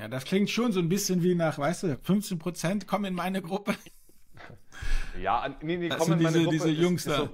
Ja, 0.00 0.08
das 0.08 0.24
klingt 0.24 0.48
schon 0.48 0.72
so 0.72 0.80
ein 0.80 0.88
bisschen 0.88 1.22
wie 1.22 1.34
nach, 1.34 1.58
weißt 1.58 1.82
du, 1.82 1.98
15 1.98 2.38
Prozent 2.38 2.86
kommen 2.86 3.04
in 3.04 3.14
meine 3.14 3.42
Gruppe. 3.42 3.74
Ja, 5.20 5.54
nee, 5.60 5.76
nee, 5.76 5.90
kommen 5.90 6.12
in 6.12 6.22
meine 6.22 6.38
diese, 6.38 6.44
Gruppe. 6.44 6.56
Diese 6.56 6.70
Jungs 6.70 7.04
da. 7.04 7.28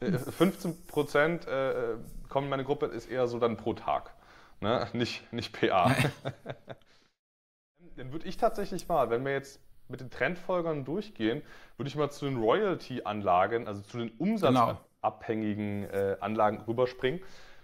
So, 0.00 0.30
15 0.30 0.70
äh, 0.70 0.74
Prozent 0.86 1.46
äh, 1.46 1.96
kommen 2.30 2.46
in 2.46 2.50
meine 2.50 2.64
Gruppe 2.64 2.86
ist 2.86 3.10
eher 3.10 3.26
so 3.26 3.38
dann 3.38 3.58
pro 3.58 3.74
Tag, 3.74 4.14
ne? 4.60 4.88
nicht, 4.94 5.30
nicht 5.34 5.52
PA. 5.52 5.94
dann 7.96 8.10
würde 8.10 8.26
ich 8.26 8.38
tatsächlich 8.38 8.88
mal, 8.88 9.10
wenn 9.10 9.22
wir 9.26 9.32
jetzt 9.32 9.60
mit 9.88 10.00
den 10.00 10.08
Trendfolgern 10.08 10.86
durchgehen, 10.86 11.42
würde 11.76 11.88
ich 11.88 11.96
mal 11.96 12.08
zu 12.08 12.24
den 12.24 12.38
Royalty-Anlagen, 12.38 13.68
also 13.68 13.82
zu 13.82 13.98
den 13.98 14.12
umsatzabhängigen 14.12 15.84
äh, 15.90 16.16
Anlagen 16.20 16.62
rüberspringen. 16.66 17.20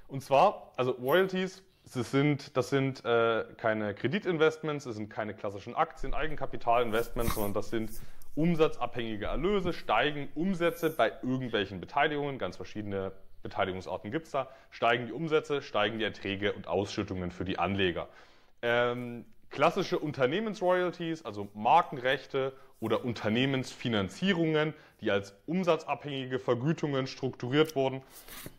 Und 0.07 0.23
zwar, 0.23 0.73
also 0.77 0.91
Royalties, 0.91 1.63
das 1.93 2.11
sind, 2.11 2.57
das 2.57 2.71
sind 2.71 3.05
äh, 3.05 3.45
keine 3.57 3.95
Kreditinvestments, 3.95 4.85
das 4.85 4.97
sind 4.97 5.11
keine 5.11 5.35
klassischen 5.35 5.75
Aktien, 5.75 6.15
Eigenkapitalinvestments, 6.15 7.35
sondern 7.35 7.53
das 7.53 7.71
sind 7.71 7.91
umsatzabhängige 8.35 9.27
Erlöse, 9.27 9.73
steigen 9.73 10.29
Umsätze 10.35 10.91
bei 10.91 11.13
irgendwelchen 11.23 11.81
Beteiligungen, 11.81 12.39
ganz 12.39 12.57
verschiedene 12.57 13.13
Beteiligungsarten 13.43 14.11
gibt 14.11 14.27
es 14.27 14.33
da, 14.33 14.49
steigen 14.71 15.07
die 15.07 15.13
Umsätze, 15.13 15.63
steigen 15.63 15.99
die 15.99 16.05
Erträge 16.05 16.55
und 16.55 16.67
Ausschüttungen 16.67 17.31
für 17.31 17.45
die 17.45 17.59
Anleger. 17.59 18.09
Ähm, 18.63 19.27
klassische 19.51 19.99
Unternehmensroyalties, 19.99 21.25
also 21.25 21.49
Markenrechte 21.55 22.55
oder 22.81 23.05
Unternehmensfinanzierungen, 23.05 24.75
die 25.01 25.11
als 25.11 25.35
umsatzabhängige 25.47 26.39
Vergütungen 26.39 27.07
strukturiert 27.07 27.77
wurden, 27.77 28.03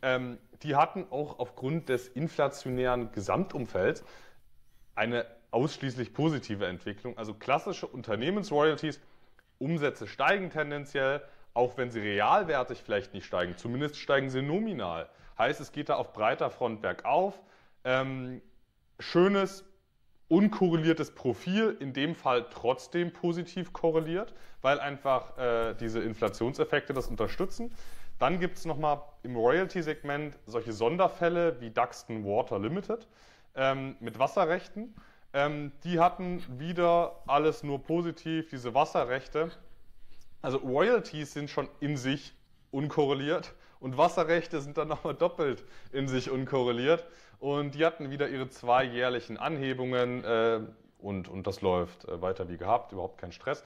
ähm, 0.02 0.38
die 0.66 0.76
hatten 0.76 1.06
auch 1.12 1.40
aufgrund 1.40 1.90
des 1.90 2.08
inflationären 2.08 3.12
Gesamtumfelds 3.12 4.04
eine 4.96 5.26
ausschließlich 5.52 6.14
positive 6.14 6.66
Entwicklung. 6.66 7.18
Also 7.18 7.34
klassische 7.34 7.88
Unternehmensroyalties, 7.88 9.00
Umsätze 9.60 10.08
steigen 10.08 10.50
tendenziell, 10.50 11.22
auch 11.54 11.78
wenn 11.78 11.92
sie 11.92 12.00
realwertig 12.00 12.82
vielleicht 12.84 13.14
nicht 13.14 13.26
steigen. 13.26 13.56
Zumindest 13.56 13.98
steigen 13.98 14.30
sie 14.30 14.42
nominal. 14.42 15.08
Heißt, 15.38 15.62
es 15.62 15.72
geht 15.72 15.90
da 15.90 15.96
auf 15.96 16.12
breiter 16.14 16.50
Front 16.50 16.82
bergauf. 16.82 17.40
Ähm, 17.84 18.42
schönes, 19.00 19.64
unkorreliertes 20.28 21.12
Profil, 21.12 21.78
in 21.80 21.94
dem 21.94 22.16
Fall 22.16 22.48
trotzdem 22.50 23.14
positiv 23.14 23.72
korreliert, 23.72 24.34
weil 24.62 24.80
einfach 24.80 25.38
äh, 25.38 25.76
diese 25.76 26.00
Inflationseffekte 26.02 26.94
das 26.94 27.08
unterstützen. 27.08 27.72
Dann 28.20 28.40
gibt 28.40 28.58
es 28.58 28.66
nochmal 28.66 29.02
im 29.24 29.36
Royalty-Segment 29.36 30.38
solche 30.46 30.74
Sonderfälle 30.74 31.60
wie 31.60 31.70
Duxton 31.70 32.24
Water 32.26 32.60
Limited 32.60 33.08
ähm, 33.56 33.96
mit 34.00 34.20
Wasserrechten. 34.20 34.96
Ähm, 35.34 35.72
die 35.84 36.00
hatten 36.00 36.44
wieder 36.60 37.22
alles 37.28 37.64
nur 37.64 37.84
positiv, 37.84 38.50
diese 38.50 38.74
Wasserrechte 38.74 39.52
also 40.46 40.60
Royalties 40.60 41.34
sind 41.34 41.50
schon 41.50 41.68
in 41.80 41.98
sich 41.98 42.32
unkorreliert 42.70 43.56
und 43.80 43.98
Wasserrechte 43.98 44.62
sind 44.62 44.78
dann 44.78 44.88
nochmal 44.90 45.16
doppelt 45.16 45.64
in 45.92 46.08
sich 46.08 46.30
unkorreliert. 46.30 47.04
Und 47.40 47.74
die 47.74 47.84
hatten 47.84 48.12
wieder 48.12 48.30
ihre 48.30 48.48
zwei 48.50 48.84
jährlichen 48.84 49.38
Anhebungen 49.38 50.24
äh, 50.24 50.60
und, 51.00 51.30
und 51.30 51.48
das 51.48 51.62
läuft 51.62 52.06
äh, 52.06 52.22
weiter 52.22 52.48
wie 52.48 52.58
gehabt, 52.58 52.92
überhaupt 52.92 53.18
kein 53.18 53.32
Stress. 53.32 53.64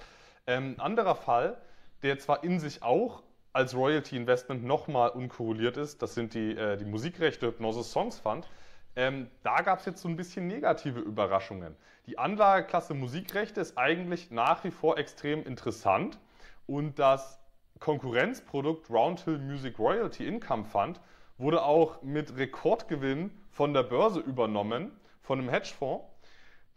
Ähm, 0.47 0.75
anderer 0.77 1.15
Fall, 1.15 1.57
der 2.01 2.17
zwar 2.17 2.45
in 2.45 2.61
sich 2.61 2.81
auch 2.81 3.23
als 3.53 3.75
Royalty 3.75 4.15
Investment 4.15 4.63
nochmal 4.63 5.09
unkorreliert 5.09 5.77
ist, 5.77 6.01
das 6.01 6.15
sind 6.15 6.33
die, 6.33 6.55
äh, 6.55 6.77
die 6.77 6.85
Musikrechte 6.85 7.47
Hypnosis 7.47 7.91
Songs 7.91 8.19
Fund. 8.19 8.47
Ähm, 8.95 9.29
da 9.43 9.61
gab 9.61 9.79
es 9.79 9.85
jetzt 9.85 10.01
so 10.01 10.07
ein 10.09 10.15
bisschen 10.15 10.47
negative 10.47 10.99
Überraschungen. 10.99 11.75
Die 12.05 12.17
Anlageklasse 12.17 12.93
Musikrechte 12.93 13.61
ist 13.61 13.77
eigentlich 13.77 14.31
nach 14.31 14.63
wie 14.63 14.71
vor 14.71 14.97
extrem 14.97 15.43
interessant 15.43 16.19
und 16.65 16.99
das 16.99 17.39
Konkurrenzprodukt 17.79 18.89
Roundhill 18.89 19.39
Music 19.39 19.79
Royalty 19.79 20.27
Income 20.27 20.65
Fund 20.65 20.99
wurde 21.37 21.63
auch 21.63 22.01
mit 22.01 22.35
Rekordgewinn 22.35 23.31
von 23.51 23.73
der 23.73 23.83
Börse 23.83 24.19
übernommen, 24.19 24.91
von 25.21 25.39
einem 25.39 25.49
Hedgefonds. 25.49 26.05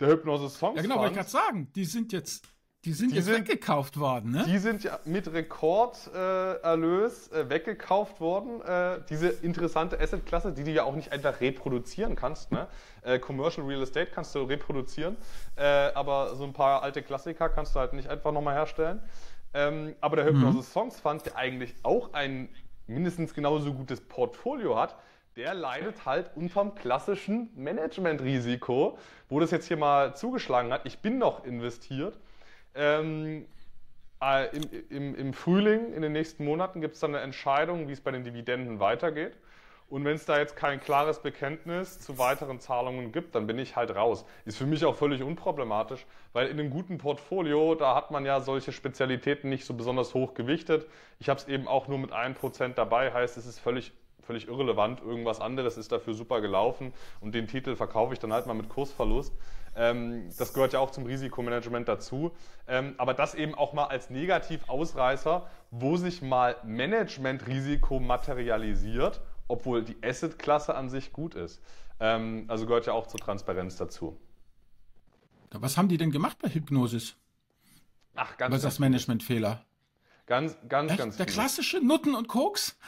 Der 0.00 0.08
Hypnosis 0.08 0.58
Songs 0.58 0.76
Ja, 0.76 0.82
genau, 0.82 0.98
wollte 0.98 1.10
ich 1.10 1.16
gerade 1.16 1.28
sagen. 1.28 1.72
Die 1.74 1.84
sind 1.84 2.12
jetzt, 2.12 2.46
die 2.84 2.92
sind 2.92 3.12
die 3.12 3.16
jetzt 3.16 3.26
sind, 3.26 3.48
weggekauft 3.48 4.00
worden, 4.00 4.32
ne? 4.32 4.44
Die 4.46 4.58
sind 4.58 4.82
ja 4.82 4.98
mit 5.04 5.32
Rekorderlös 5.32 7.28
äh, 7.28 7.40
äh, 7.40 7.48
weggekauft 7.48 8.20
worden. 8.20 8.60
Äh, 8.62 8.98
diese 9.08 9.28
interessante 9.28 10.00
Assetklasse, 10.00 10.52
die 10.52 10.64
du 10.64 10.72
ja 10.72 10.82
auch 10.82 10.96
nicht 10.96 11.12
einfach 11.12 11.40
reproduzieren 11.40 12.16
kannst. 12.16 12.50
Ne? 12.50 12.66
Äh, 13.02 13.20
Commercial 13.20 13.64
Real 13.66 13.82
Estate 13.82 14.10
kannst 14.12 14.34
du 14.34 14.42
reproduzieren, 14.42 15.16
äh, 15.54 15.62
aber 15.94 16.34
so 16.34 16.42
ein 16.42 16.52
paar 16.52 16.82
alte 16.82 17.02
Klassiker 17.02 17.48
kannst 17.48 17.76
du 17.76 17.80
halt 17.80 17.92
nicht 17.92 18.08
einfach 18.08 18.32
nochmal 18.32 18.54
herstellen. 18.54 19.00
Ähm, 19.54 19.94
aber 20.00 20.16
der 20.16 20.24
Hypnosis 20.24 20.66
mhm. 20.68 20.72
Songs 20.72 20.98
Fund, 21.00 21.24
der 21.24 21.36
eigentlich 21.36 21.74
auch 21.84 22.12
ein 22.14 22.48
mindestens 22.88 23.32
genauso 23.32 23.72
gutes 23.72 24.00
Portfolio 24.00 24.76
hat, 24.76 24.96
der 25.36 25.54
leidet 25.54 26.04
halt 26.04 26.30
unterm 26.34 26.74
klassischen 26.74 27.50
Managementrisiko, 27.54 28.98
wo 29.28 29.40
das 29.40 29.52
jetzt 29.52 29.68
hier 29.68 29.76
mal 29.76 30.16
zugeschlagen 30.16 30.72
hat. 30.72 30.82
Ich 30.84 30.98
bin 30.98 31.18
noch 31.18 31.44
investiert. 31.44 32.18
Ähm, 32.74 33.46
äh, 34.22 34.56
im, 34.56 34.62
im, 34.90 35.14
Im 35.14 35.32
Frühling, 35.32 35.92
in 35.92 36.02
den 36.02 36.12
nächsten 36.12 36.44
Monaten, 36.44 36.80
gibt 36.80 36.94
es 36.94 37.00
dann 37.00 37.14
eine 37.14 37.24
Entscheidung, 37.24 37.88
wie 37.88 37.92
es 37.92 38.00
bei 38.00 38.10
den 38.12 38.24
Dividenden 38.24 38.80
weitergeht. 38.80 39.36
Und 39.88 40.06
wenn 40.06 40.14
es 40.14 40.24
da 40.24 40.38
jetzt 40.38 40.56
kein 40.56 40.80
klares 40.80 41.18
Bekenntnis 41.18 42.00
zu 42.00 42.16
weiteren 42.16 42.60
Zahlungen 42.60 43.12
gibt, 43.12 43.34
dann 43.34 43.46
bin 43.46 43.58
ich 43.58 43.76
halt 43.76 43.94
raus. 43.94 44.24
Ist 44.46 44.56
für 44.56 44.64
mich 44.64 44.86
auch 44.86 44.96
völlig 44.96 45.22
unproblematisch, 45.22 46.06
weil 46.32 46.46
in 46.46 46.58
einem 46.58 46.70
guten 46.70 46.96
Portfolio, 46.96 47.74
da 47.74 47.94
hat 47.94 48.10
man 48.10 48.24
ja 48.24 48.40
solche 48.40 48.72
Spezialitäten 48.72 49.50
nicht 49.50 49.66
so 49.66 49.74
besonders 49.74 50.14
hoch 50.14 50.32
gewichtet. 50.32 50.86
Ich 51.18 51.28
habe 51.28 51.40
es 51.40 51.46
eben 51.46 51.68
auch 51.68 51.88
nur 51.88 51.98
mit 51.98 52.10
einem 52.10 52.34
Prozent 52.34 52.78
dabei, 52.78 53.12
heißt 53.12 53.36
es 53.36 53.44
ist 53.44 53.58
völlig 53.58 53.92
völlig 54.22 54.48
irrelevant. 54.48 55.00
Irgendwas 55.00 55.40
anderes 55.40 55.76
ist 55.76 55.92
dafür 55.92 56.14
super 56.14 56.40
gelaufen 56.40 56.92
und 57.20 57.34
den 57.34 57.46
Titel 57.46 57.76
verkaufe 57.76 58.14
ich 58.14 58.18
dann 58.18 58.32
halt 58.32 58.46
mal 58.46 58.54
mit 58.54 58.68
Kursverlust. 58.68 59.32
Ähm, 59.74 60.30
das 60.38 60.52
gehört 60.52 60.72
ja 60.72 60.80
auch 60.80 60.90
zum 60.90 61.04
Risikomanagement 61.04 61.88
dazu. 61.88 62.32
Ähm, 62.66 62.94
aber 62.98 63.14
das 63.14 63.34
eben 63.34 63.54
auch 63.54 63.72
mal 63.72 63.86
als 63.86 64.10
Negativausreißer, 64.10 65.46
wo 65.70 65.96
sich 65.96 66.22
mal 66.22 66.56
Managementrisiko 66.64 68.00
materialisiert 68.00 69.20
obwohl 69.52 69.84
die 69.84 69.96
Asset-Klasse 70.02 70.74
an 70.74 70.88
sich 70.88 71.12
gut 71.12 71.34
ist. 71.34 71.60
Ähm, 72.00 72.44
also 72.48 72.66
gehört 72.66 72.86
ja 72.86 72.94
auch 72.94 73.06
zur 73.06 73.20
Transparenz 73.20 73.76
dazu. 73.76 74.18
Was 75.50 75.76
haben 75.76 75.88
die 75.88 75.98
denn 75.98 76.10
gemacht 76.10 76.38
bei 76.40 76.48
Hypnosis? 76.48 77.16
Ach, 78.14 78.36
ganz. 78.38 78.52
Was 78.52 78.58
ist 78.58 78.64
das 78.64 78.78
Managementfehler? 78.78 79.64
Ganz, 80.26 80.56
ganz, 80.68 80.90
Echt? 80.90 80.98
ganz. 80.98 81.16
Der 81.18 81.26
viele. 81.26 81.34
klassische 81.34 81.80
Nutten 81.84 82.14
und 82.14 82.28
Koks? 82.28 82.78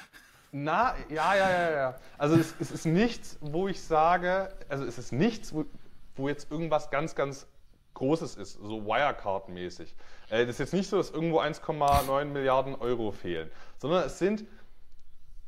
Na, 0.56 0.94
ja, 1.09 1.34
ja, 1.34 1.50
ja, 1.50 1.70
ja. 1.72 1.94
Also 2.16 2.37
es, 2.37 2.54
es, 2.60 2.70
ist 2.70 2.87
nichts, 2.87 3.37
wo 3.41 3.66
ich 3.66 3.82
sage, 3.82 4.50
also 4.69 4.84
es 4.84 4.98
ist 4.98 5.12
nichts, 5.12 5.53
wo, 5.53 5.65
wo 6.15 6.28
jetzt 6.28 6.48
irgendwas 6.48 6.92
ganz, 6.92 7.16
ganz 7.16 7.48
Großes 7.94 8.37
ist, 8.37 8.53
so 8.53 8.87
Wirecard-mäßig. 8.87 9.97
Äh, 10.31 10.47
das 10.47 10.50
ist 10.50 10.59
jetzt 10.60 10.72
nicht 10.75 10.88
so, 10.88 10.97
dass 10.97 11.10
irgendwo 11.10 11.41
1,9 11.41 12.26
Milliarden 12.26 12.76
Euro 12.76 13.10
fehlen, 13.10 13.50
sondern 13.78 14.04
es 14.04 14.20
sind 14.20 14.44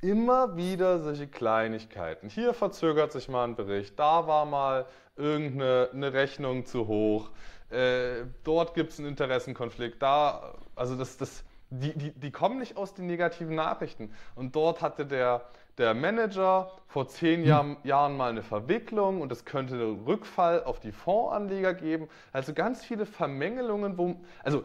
immer 0.00 0.56
wieder 0.56 0.99
solche 0.99 1.28
Kleinigkeiten. 1.28 2.28
Hier 2.28 2.53
verzögert 2.53 3.12
sich 3.12 3.28
mal 3.28 3.45
ein 3.45 3.55
Bericht, 3.55 3.97
da 3.97 4.27
war 4.27 4.45
mal 4.45 4.87
irgendeine 5.15 6.12
Rechnung 6.15 6.66
zu 6.66 6.89
hoch, 6.89 7.31
äh, 7.71 8.25
dort 8.43 8.75
gibt 8.75 8.91
es 8.91 8.99
einen 8.99 9.06
Interessenkonflikt, 9.06 10.03
da, 10.03 10.56
also 10.75 10.97
das, 10.97 11.16
das, 11.16 11.45
die, 11.71 11.97
die, 11.97 12.12
die 12.12 12.31
kommen 12.31 12.59
nicht 12.59 12.77
aus 12.77 12.94
den 12.94 13.06
negativen 13.06 13.54
Nachrichten. 13.54 14.12
Und 14.34 14.54
dort 14.54 14.81
hatte 14.82 15.06
der, 15.06 15.49
der 15.78 15.94
Manager 15.94 16.71
vor 16.87 17.09
zehn 17.09 17.41
hm. 17.41 17.47
Jahr, 17.47 17.77
Jahren 17.84 18.16
mal 18.16 18.31
eine 18.31 18.43
Verwicklung 18.43 19.21
und 19.21 19.32
es 19.32 19.44
könnte 19.44 19.75
einen 19.75 20.04
Rückfall 20.04 20.65
auf 20.65 20.81
die 20.81 20.93
Fondsanleger 20.93 21.75
geben. 21.75 22.09
Also 22.32 22.54
ganz 22.54 22.84
viele 22.84 23.07
Vermängelungen, 23.07 23.98
wo, 23.98 24.16
also 24.42 24.65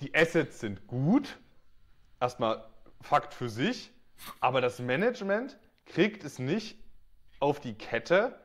die 0.00 0.14
Assets 0.14 0.60
sind 0.60 0.86
gut, 0.86 1.38
erstmal 2.20 2.64
Fakt 3.02 3.32
für 3.32 3.48
sich, 3.48 3.92
aber 4.40 4.60
das 4.60 4.78
Management 4.78 5.58
kriegt 5.86 6.24
es 6.24 6.38
nicht 6.38 6.78
auf 7.38 7.60
die 7.60 7.74
Kette, 7.74 8.38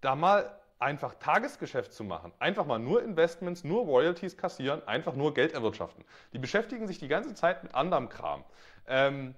da 0.00 0.14
mal 0.14 0.59
einfach 0.80 1.14
Tagesgeschäft 1.14 1.92
zu 1.92 2.04
machen. 2.04 2.32
Einfach 2.38 2.66
mal 2.66 2.78
nur 2.78 3.02
Investments, 3.02 3.64
nur 3.64 3.84
Royalties 3.84 4.36
kassieren, 4.36 4.86
einfach 4.88 5.14
nur 5.14 5.34
Geld 5.34 5.52
erwirtschaften. 5.52 6.04
Die 6.32 6.38
beschäftigen 6.38 6.86
sich 6.86 6.98
die 6.98 7.08
ganze 7.08 7.34
Zeit 7.34 7.62
mit 7.62 7.74
anderem 7.74 8.08
Kram. 8.08 8.44
Ähm, 8.88 9.34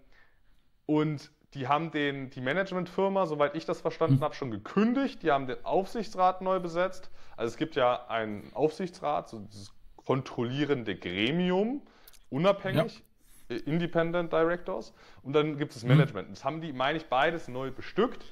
und 0.86 1.30
die 1.54 1.68
haben 1.68 1.90
den, 1.90 2.30
die 2.30 2.40
Managementfirma, 2.40 3.26
soweit 3.26 3.54
ich 3.56 3.66
das 3.66 3.80
verstanden 3.80 4.16
hm. 4.16 4.22
habe, 4.22 4.34
schon 4.34 4.50
gekündigt. 4.50 5.22
Die 5.22 5.30
haben 5.30 5.46
den 5.46 5.62
Aufsichtsrat 5.64 6.40
neu 6.40 6.60
besetzt. 6.60 7.10
Also 7.36 7.50
es 7.50 7.56
gibt 7.56 7.76
ja 7.76 8.06
einen 8.06 8.50
Aufsichtsrat, 8.54 9.28
so 9.28 9.40
dieses 9.40 9.72
kontrollierende 9.96 10.96
Gremium, 10.96 11.82
unabhängig, 12.30 13.02
Independent 13.48 14.32
Directors 14.32 14.94
und 15.22 15.34
dann 15.34 15.58
gibt 15.58 15.76
es 15.76 15.82
mhm. 15.82 15.90
Management. 15.90 16.30
Das 16.32 16.44
haben 16.44 16.60
die, 16.60 16.72
meine 16.72 16.98
ich, 16.98 17.06
beides 17.06 17.48
neu 17.48 17.70
bestückt. 17.70 18.24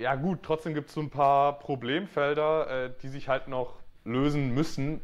Ja 0.00 0.14
gut, 0.14 0.42
trotzdem 0.42 0.72
gibt 0.74 0.88
es 0.88 0.94
so 0.94 1.00
ein 1.00 1.10
paar 1.10 1.58
Problemfelder, 1.58 2.86
äh, 2.86 2.90
die 3.02 3.08
sich 3.08 3.28
halt 3.28 3.48
noch 3.48 3.74
lösen 4.04 4.54
müssen. 4.54 5.02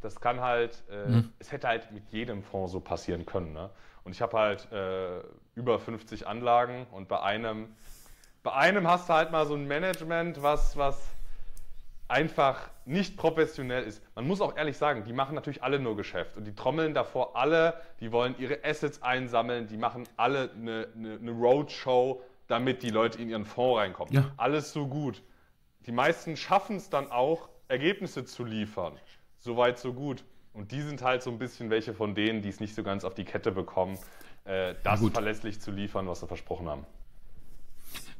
Das 0.00 0.20
kann 0.20 0.40
halt, 0.40 0.82
äh, 0.90 1.06
mhm. 1.06 1.32
es 1.38 1.52
hätte 1.52 1.68
halt 1.68 1.92
mit 1.92 2.08
jedem 2.10 2.42
Fonds 2.42 2.72
so 2.72 2.80
passieren 2.80 3.26
können. 3.26 3.52
Ne? 3.52 3.68
Und 4.04 4.12
ich 4.12 4.22
habe 4.22 4.38
halt 4.38 4.72
äh, 4.72 5.20
über 5.54 5.78
50 5.78 6.26
Anlagen 6.26 6.86
und 6.92 7.08
bei 7.08 7.20
einem, 7.20 7.68
bei 8.42 8.52
einem 8.54 8.88
hast 8.88 9.10
du 9.10 9.12
halt 9.12 9.30
mal 9.32 9.46
so 9.46 9.54
ein 9.54 9.66
Management, 9.66 10.42
was, 10.42 10.78
was 10.78 10.98
einfach 12.06 12.70
nicht 12.86 13.18
professionell 13.18 13.84
ist. 13.84 14.02
Man 14.14 14.26
muss 14.26 14.40
auch 14.40 14.56
ehrlich 14.56 14.78
sagen, 14.78 15.04
die 15.04 15.12
machen 15.12 15.34
natürlich 15.34 15.62
alle 15.62 15.78
nur 15.78 15.94
Geschäft 15.94 16.38
und 16.38 16.46
die 16.46 16.54
trommeln 16.54 16.94
davor 16.94 17.36
alle, 17.36 17.74
die 18.00 18.12
wollen 18.12 18.34
ihre 18.38 18.64
Assets 18.64 19.02
einsammeln, 19.02 19.66
die 19.66 19.76
machen 19.76 20.08
alle 20.16 20.50
eine, 20.52 20.88
eine, 20.96 21.16
eine 21.16 21.30
Roadshow, 21.32 22.22
damit 22.48 22.82
die 22.82 22.90
Leute 22.90 23.22
in 23.22 23.28
ihren 23.28 23.44
Fonds 23.44 23.78
reinkommen. 23.78 24.12
Ja. 24.12 24.32
Alles 24.36 24.72
so 24.72 24.88
gut. 24.88 25.22
Die 25.86 25.92
meisten 25.92 26.36
schaffen 26.36 26.76
es 26.76 26.90
dann 26.90 27.10
auch, 27.10 27.48
Ergebnisse 27.68 28.24
zu 28.24 28.44
liefern. 28.44 28.94
Soweit, 29.38 29.78
so 29.78 29.92
gut. 29.92 30.24
Und 30.52 30.72
die 30.72 30.82
sind 30.82 31.02
halt 31.02 31.22
so 31.22 31.30
ein 31.30 31.38
bisschen 31.38 31.70
welche 31.70 31.94
von 31.94 32.14
denen, 32.14 32.42
die 32.42 32.48
es 32.48 32.58
nicht 32.58 32.74
so 32.74 32.82
ganz 32.82 33.04
auf 33.04 33.14
die 33.14 33.24
Kette 33.24 33.52
bekommen, 33.52 33.98
äh, 34.44 34.74
das 34.82 35.06
verlässlich 35.10 35.60
zu 35.60 35.70
liefern, 35.70 36.08
was 36.08 36.20
sie 36.20 36.26
versprochen 36.26 36.68
haben. 36.68 36.86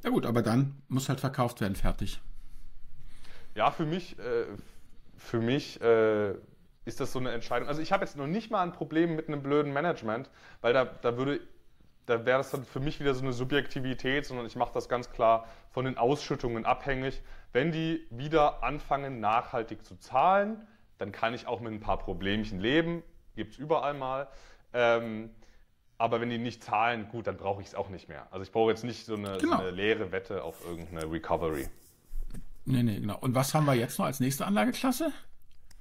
Ja 0.04 0.10
gut, 0.10 0.24
aber 0.24 0.42
dann 0.42 0.80
muss 0.88 1.08
halt 1.08 1.20
verkauft 1.20 1.60
werden, 1.60 1.74
fertig. 1.74 2.20
Ja, 3.54 3.70
für 3.70 3.86
mich, 3.86 4.18
äh, 4.18 4.44
für 5.16 5.40
mich 5.40 5.80
äh, 5.80 6.34
ist 6.84 7.00
das 7.00 7.12
so 7.12 7.18
eine 7.18 7.32
Entscheidung. 7.32 7.68
Also 7.68 7.82
ich 7.82 7.92
habe 7.92 8.04
jetzt 8.04 8.16
noch 8.16 8.26
nicht 8.26 8.50
mal 8.50 8.62
ein 8.62 8.72
Problem 8.72 9.16
mit 9.16 9.28
einem 9.28 9.42
blöden 9.42 9.72
Management, 9.72 10.30
weil 10.60 10.72
da, 10.72 10.84
da 10.84 11.16
würde 11.16 11.40
da 12.08 12.24
wäre 12.24 12.38
das 12.38 12.50
dann 12.50 12.64
für 12.64 12.80
mich 12.80 13.00
wieder 13.00 13.14
so 13.14 13.22
eine 13.22 13.32
Subjektivität, 13.32 14.24
sondern 14.24 14.46
ich 14.46 14.56
mache 14.56 14.72
das 14.72 14.88
ganz 14.88 15.10
klar 15.10 15.46
von 15.70 15.84
den 15.84 15.98
Ausschüttungen 15.98 16.64
abhängig. 16.64 17.20
Wenn 17.52 17.70
die 17.70 18.06
wieder 18.10 18.62
anfangen, 18.62 19.20
nachhaltig 19.20 19.84
zu 19.84 19.96
zahlen, 19.98 20.66
dann 20.96 21.12
kann 21.12 21.34
ich 21.34 21.46
auch 21.46 21.60
mit 21.60 21.72
ein 21.72 21.80
paar 21.80 21.98
Problemchen 21.98 22.60
leben, 22.60 23.02
gibt 23.36 23.52
es 23.52 23.58
überall 23.58 23.94
mal. 23.94 24.28
Ähm, 24.72 25.30
aber 25.98 26.20
wenn 26.20 26.30
die 26.30 26.38
nicht 26.38 26.62
zahlen, 26.62 27.08
gut, 27.08 27.26
dann 27.26 27.36
brauche 27.36 27.60
ich 27.60 27.68
es 27.68 27.74
auch 27.74 27.88
nicht 27.88 28.08
mehr. 28.08 28.26
Also 28.30 28.42
ich 28.42 28.52
brauche 28.52 28.70
jetzt 28.70 28.84
nicht 28.84 29.04
so 29.04 29.14
eine, 29.14 29.36
genau. 29.38 29.56
so 29.56 29.62
eine 29.62 29.70
leere 29.70 30.10
Wette 30.12 30.42
auf 30.42 30.64
irgendeine 30.64 31.10
Recovery. 31.10 31.68
Nee, 32.64 32.82
nee, 32.82 33.00
genau. 33.00 33.18
Und 33.18 33.34
was 33.34 33.54
haben 33.54 33.66
wir 33.66 33.74
jetzt 33.74 33.98
noch 33.98 34.06
als 34.06 34.20
nächste 34.20 34.46
Anlageklasse? 34.46 35.12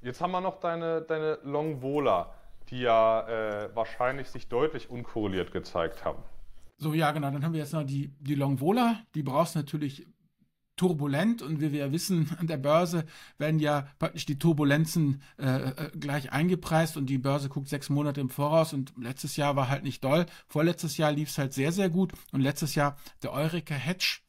Jetzt 0.01 0.21
haben 0.21 0.31
wir 0.31 0.41
noch 0.41 0.59
deine, 0.59 1.01
deine 1.01 1.39
Long 1.43 1.81
Vola 1.81 2.33
die 2.69 2.81
ja 2.81 3.27
äh, 3.27 3.75
wahrscheinlich 3.75 4.29
sich 4.29 4.47
deutlich 4.47 4.89
unkorreliert 4.89 5.51
gezeigt 5.51 6.05
haben. 6.05 6.23
So, 6.77 6.93
ja, 6.93 7.11
genau. 7.11 7.31
Dann 7.31 7.43
haben 7.43 7.53
wir 7.53 7.59
jetzt 7.59 7.73
noch 7.73 7.83
die, 7.83 8.11
die 8.19 8.35
Longvola. 8.35 8.99
Die 9.15 9.23
brauchst 9.23 9.55
natürlich 9.55 10.05
turbulent 10.77 11.41
und 11.41 11.59
wie 11.59 11.71
wir 11.71 11.79
ja 11.79 11.91
wissen, 11.91 12.29
an 12.39 12.47
der 12.47 12.57
Börse 12.57 13.05
werden 13.37 13.59
ja 13.59 13.87
praktisch 13.99 14.25
die 14.25 14.39
Turbulenzen 14.39 15.21
äh, 15.37 15.71
äh, 15.71 15.91
gleich 15.99 16.31
eingepreist 16.31 16.95
und 16.95 17.07
die 17.07 17.17
Börse 17.17 17.49
guckt 17.49 17.67
sechs 17.67 17.89
Monate 17.89 18.21
im 18.21 18.29
Voraus 18.29 18.73
und 18.73 18.93
letztes 18.97 19.35
Jahr 19.35 19.55
war 19.55 19.69
halt 19.69 19.83
nicht 19.83 20.03
doll. 20.03 20.27
Vorletztes 20.47 20.97
Jahr 20.97 21.11
lief 21.11 21.29
es 21.29 21.37
halt 21.37 21.53
sehr, 21.53 21.71
sehr 21.71 21.89
gut 21.89 22.13
und 22.31 22.41
letztes 22.41 22.75
Jahr 22.75 22.95
der 23.23 23.33
Eureka 23.33 23.73
Hedge 23.73 24.19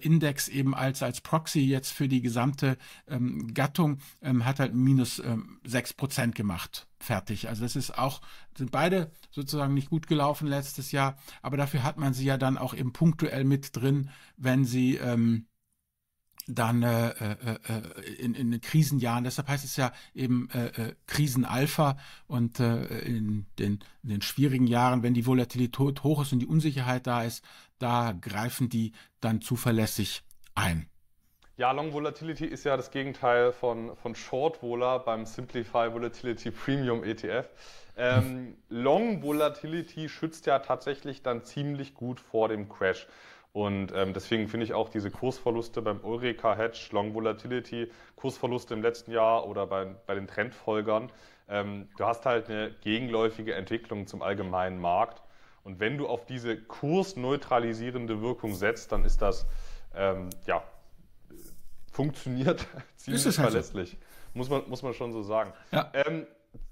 Index 0.00 0.48
eben 0.48 0.74
als, 0.74 1.02
als 1.02 1.20
Proxy 1.20 1.60
jetzt 1.60 1.90
für 1.92 2.08
die 2.08 2.22
gesamte 2.22 2.76
ähm, 3.08 3.52
Gattung 3.54 3.98
ähm, 4.22 4.44
hat 4.44 4.60
halt 4.60 4.74
minus 4.74 5.18
ähm, 5.18 5.60
6% 5.66 6.32
gemacht. 6.32 6.86
Fertig. 6.98 7.48
Also 7.48 7.62
das 7.62 7.76
ist 7.76 7.96
auch, 7.96 8.20
sind 8.56 8.70
beide 8.70 9.10
sozusagen 9.30 9.74
nicht 9.74 9.88
gut 9.88 10.06
gelaufen 10.06 10.46
letztes 10.46 10.92
Jahr, 10.92 11.16
aber 11.40 11.56
dafür 11.56 11.82
hat 11.82 11.96
man 11.96 12.12
sie 12.12 12.26
ja 12.26 12.36
dann 12.36 12.58
auch 12.58 12.74
eben 12.74 12.92
punktuell 12.92 13.44
mit 13.44 13.74
drin, 13.74 14.10
wenn 14.36 14.64
sie 14.64 14.96
ähm, 14.96 15.46
dann 16.46 16.82
äh, 16.82 17.10
äh, 17.10 17.36
äh, 17.68 18.14
in, 18.18 18.34
in 18.34 18.60
Krisenjahren, 18.60 19.24
deshalb 19.24 19.48
heißt 19.48 19.64
es 19.64 19.76
ja 19.76 19.92
eben 20.14 20.48
äh, 20.50 20.66
äh, 20.66 20.94
Krisenalpha 21.06 21.96
und 22.26 22.60
äh, 22.60 22.84
in, 23.00 23.46
den, 23.58 23.80
in 24.02 24.08
den 24.08 24.22
schwierigen 24.22 24.66
Jahren, 24.66 25.02
wenn 25.02 25.14
die 25.14 25.26
Volatilität 25.26 26.02
hoch 26.02 26.22
ist 26.22 26.32
und 26.32 26.40
die 26.40 26.46
Unsicherheit 26.46 27.06
da 27.06 27.22
ist, 27.22 27.44
da 27.78 28.12
greifen 28.12 28.68
die 28.68 28.92
dann 29.20 29.40
zuverlässig 29.40 30.22
ein. 30.54 30.86
Ja, 31.56 31.72
Long 31.72 31.92
Volatility 31.92 32.46
ist 32.46 32.64
ja 32.64 32.76
das 32.76 32.90
Gegenteil 32.90 33.52
von, 33.52 33.94
von 33.96 34.14
Short 34.14 34.62
Vola 34.62 34.96
beim 34.96 35.26
Simplify 35.26 35.92
Volatility 35.92 36.50
Premium 36.50 37.04
ETF. 37.04 37.50
Ähm, 37.98 38.56
Long 38.70 39.22
Volatility 39.22 40.08
schützt 40.08 40.46
ja 40.46 40.60
tatsächlich 40.60 41.22
dann 41.22 41.44
ziemlich 41.44 41.92
gut 41.92 42.18
vor 42.18 42.48
dem 42.48 42.70
Crash. 42.70 43.06
Und 43.52 43.92
ähm, 43.94 44.12
deswegen 44.12 44.46
finde 44.46 44.64
ich 44.64 44.74
auch 44.74 44.88
diese 44.88 45.10
Kursverluste 45.10 45.82
beim 45.82 46.04
Eureka 46.04 46.54
Hedge, 46.54 46.88
Long 46.92 47.14
Volatility, 47.14 47.90
Kursverluste 48.14 48.74
im 48.74 48.82
letzten 48.82 49.10
Jahr 49.10 49.46
oder 49.48 49.66
bei, 49.66 49.86
bei 50.06 50.14
den 50.14 50.28
Trendfolgern, 50.28 51.10
ähm, 51.48 51.88
du 51.96 52.04
hast 52.04 52.24
halt 52.26 52.48
eine 52.48 52.70
gegenläufige 52.80 53.54
Entwicklung 53.54 54.06
zum 54.06 54.22
allgemeinen 54.22 54.80
Markt. 54.80 55.20
Und 55.64 55.80
wenn 55.80 55.98
du 55.98 56.06
auf 56.06 56.24
diese 56.24 56.56
kursneutralisierende 56.56 58.22
Wirkung 58.22 58.54
setzt, 58.54 58.92
dann 58.92 59.04
ist 59.04 59.20
das, 59.20 59.46
ähm, 59.94 60.30
ja, 60.46 60.62
funktioniert 61.90 62.66
ziemlich 62.96 63.24
halt 63.24 63.34
verlässlich. 63.34 63.90
So. 63.90 64.38
Muss, 64.38 64.48
man, 64.48 64.62
muss 64.68 64.82
man 64.82 64.94
schon 64.94 65.12
so 65.12 65.22
sagen. 65.22 65.52
Ja. 65.72 65.90
Ähm, 65.92 66.24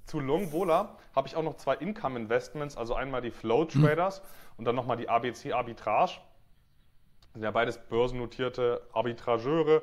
zu 0.05 0.21
Long 0.21 0.53
Vola 0.53 0.97
habe 1.15 1.27
ich 1.27 1.35
auch 1.35 1.43
noch 1.43 1.57
zwei 1.57 1.75
Income 1.75 2.19
Investments, 2.19 2.77
also 2.77 2.95
einmal 2.95 3.21
die 3.21 3.33
Flow 3.33 3.65
Traders 3.65 4.21
mhm. 4.21 4.25
und 4.59 4.65
dann 4.65 4.77
nochmal 4.77 4.97
die 4.97 5.09
ABC 5.09 5.53
Arbitrage 5.53 6.21
sind 7.33 7.43
ja 7.43 7.51
beides 7.51 7.79
börsennotierte 7.79 8.83
Arbitrageure, 8.93 9.83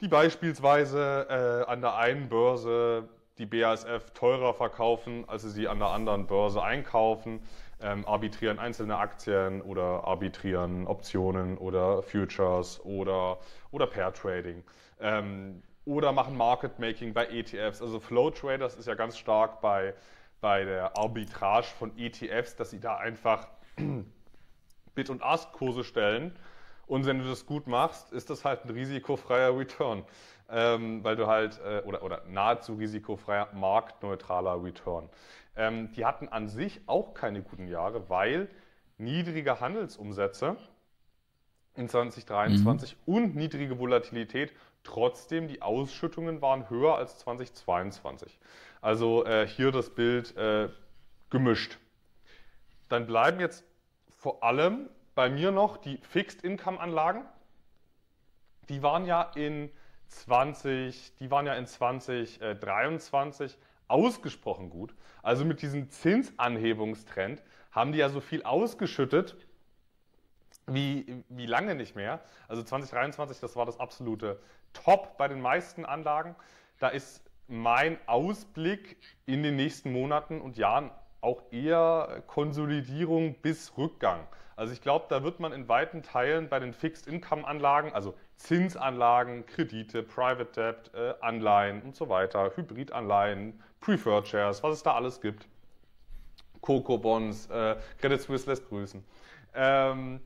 die 0.00 0.08
beispielsweise 0.08 1.26
äh, 1.66 1.70
an 1.70 1.80
der 1.80 1.96
einen 1.96 2.28
Börse 2.28 3.08
die 3.38 3.46
BASF 3.46 4.10
teurer 4.14 4.52
verkaufen, 4.52 5.24
als 5.28 5.42
sie 5.42 5.50
sie 5.50 5.68
an 5.68 5.78
der 5.78 5.88
anderen 5.88 6.26
Börse 6.26 6.62
einkaufen, 6.62 7.40
ähm, 7.80 8.04
arbitrieren 8.06 8.58
einzelne 8.58 8.96
Aktien 8.96 9.62
oder 9.62 10.04
arbitrieren 10.04 10.86
Optionen 10.86 11.56
oder 11.56 12.02
Futures 12.02 12.80
oder, 12.84 13.38
oder 13.70 13.86
Pair 13.86 14.12
Trading. 14.12 14.64
Ähm, 15.00 15.62
oder 15.84 16.12
machen 16.12 16.36
Market 16.36 16.78
Making 16.78 17.14
bei 17.14 17.26
ETFs. 17.26 17.80
Also 17.80 18.00
Flow 18.00 18.30
Traders 18.30 18.76
ist 18.76 18.86
ja 18.86 18.94
ganz 18.94 19.16
stark 19.16 19.60
bei, 19.60 19.94
bei 20.40 20.64
der 20.64 20.96
Arbitrage 20.98 21.68
von 21.78 21.96
ETFs, 21.96 22.56
dass 22.56 22.70
sie 22.70 22.80
da 22.80 22.96
einfach 22.96 23.48
Bid- 24.94 25.10
und 25.10 25.22
Ask-Kurse 25.22 25.84
stellen 25.84 26.36
und 26.88 27.06
wenn 27.06 27.18
du 27.18 27.24
das 27.28 27.46
gut 27.46 27.66
machst, 27.66 28.12
ist 28.12 28.30
das 28.30 28.44
halt 28.44 28.64
ein 28.64 28.70
risikofreier 28.70 29.56
Return, 29.56 30.04
ähm, 30.48 31.04
weil 31.04 31.16
du 31.16 31.26
halt, 31.26 31.60
äh, 31.64 31.82
oder, 31.84 32.02
oder 32.02 32.22
nahezu 32.26 32.74
risikofreier, 32.74 33.50
marktneutraler 33.54 34.62
Return. 34.62 35.08
Ähm, 35.54 35.92
die 35.92 36.04
hatten 36.04 36.28
an 36.28 36.48
sich 36.48 36.80
auch 36.86 37.14
keine 37.14 37.42
guten 37.42 37.68
Jahre, 37.68 38.08
weil 38.08 38.48
niedrige 38.96 39.60
Handelsumsätze 39.60 40.56
in 41.76 41.88
2023 41.88 42.96
mhm. 43.06 43.14
und 43.14 43.36
niedrige 43.36 43.78
Volatilität, 43.78 44.52
trotzdem 44.82 45.46
die 45.46 45.62
Ausschüttungen 45.62 46.40
waren 46.40 46.70
höher 46.70 46.96
als 46.96 47.18
2022. 47.18 48.38
Also 48.80 49.24
äh, 49.24 49.46
hier 49.46 49.72
das 49.72 49.90
Bild 49.90 50.36
äh, 50.36 50.68
gemischt. 51.30 51.78
Dann 52.88 53.06
bleiben 53.06 53.40
jetzt 53.40 53.64
vor 54.08 54.42
allem 54.42 54.88
bei 55.18 55.30
mir 55.30 55.50
noch 55.50 55.78
die 55.78 55.96
Fixed 55.96 56.44
Income 56.44 56.78
Anlagen. 56.78 57.24
Die 58.68 58.84
waren 58.84 59.04
ja 59.04 59.22
in 59.34 59.68
20, 60.06 61.16
die 61.16 61.28
waren 61.32 61.44
ja 61.44 61.54
in 61.54 61.66
2023 61.66 63.58
ausgesprochen 63.88 64.70
gut. 64.70 64.94
Also 65.24 65.44
mit 65.44 65.60
diesem 65.60 65.90
Zinsanhebungstrend 65.90 67.42
haben 67.72 67.90
die 67.90 67.98
ja 67.98 68.10
so 68.10 68.20
viel 68.20 68.44
ausgeschüttet 68.44 69.36
wie, 70.68 71.24
wie 71.28 71.46
lange 71.46 71.74
nicht 71.74 71.96
mehr. 71.96 72.20
Also 72.46 72.62
2023, 72.62 73.40
das 73.40 73.56
war 73.56 73.66
das 73.66 73.80
absolute 73.80 74.38
Top 74.72 75.18
bei 75.18 75.26
den 75.26 75.40
meisten 75.40 75.84
Anlagen. 75.84 76.36
Da 76.78 76.90
ist 76.90 77.28
mein 77.48 77.98
Ausblick 78.06 78.98
in 79.26 79.42
den 79.42 79.56
nächsten 79.56 79.90
Monaten 79.90 80.40
und 80.40 80.56
Jahren 80.56 80.92
auch 81.20 81.42
eher 81.50 82.22
Konsolidierung 82.28 83.34
bis 83.42 83.76
Rückgang. 83.76 84.28
Also 84.58 84.72
ich 84.72 84.80
glaube, 84.80 85.06
da 85.08 85.22
wird 85.22 85.38
man 85.38 85.52
in 85.52 85.68
weiten 85.68 86.02
Teilen 86.02 86.48
bei 86.48 86.58
den 86.58 86.72
Fixed-Income-Anlagen, 86.72 87.92
also 87.92 88.14
Zinsanlagen, 88.38 89.46
Kredite, 89.46 90.02
Private 90.02 90.50
Debt, 90.52 90.90
äh, 90.94 91.14
Anleihen 91.20 91.80
und 91.82 91.94
so 91.94 92.08
weiter, 92.08 92.50
Hybridanleihen, 92.56 93.62
Preferred 93.80 94.26
Shares, 94.26 94.64
was 94.64 94.74
es 94.74 94.82
da 94.82 94.94
alles 94.94 95.20
gibt, 95.20 95.46
Coco-Bonds, 96.60 97.46
äh, 97.50 97.76
Credit 98.00 98.20
Suisse 98.20 98.50
lässt 98.50 98.68
grüßen. 98.68 99.04
Ähm, 99.54 100.20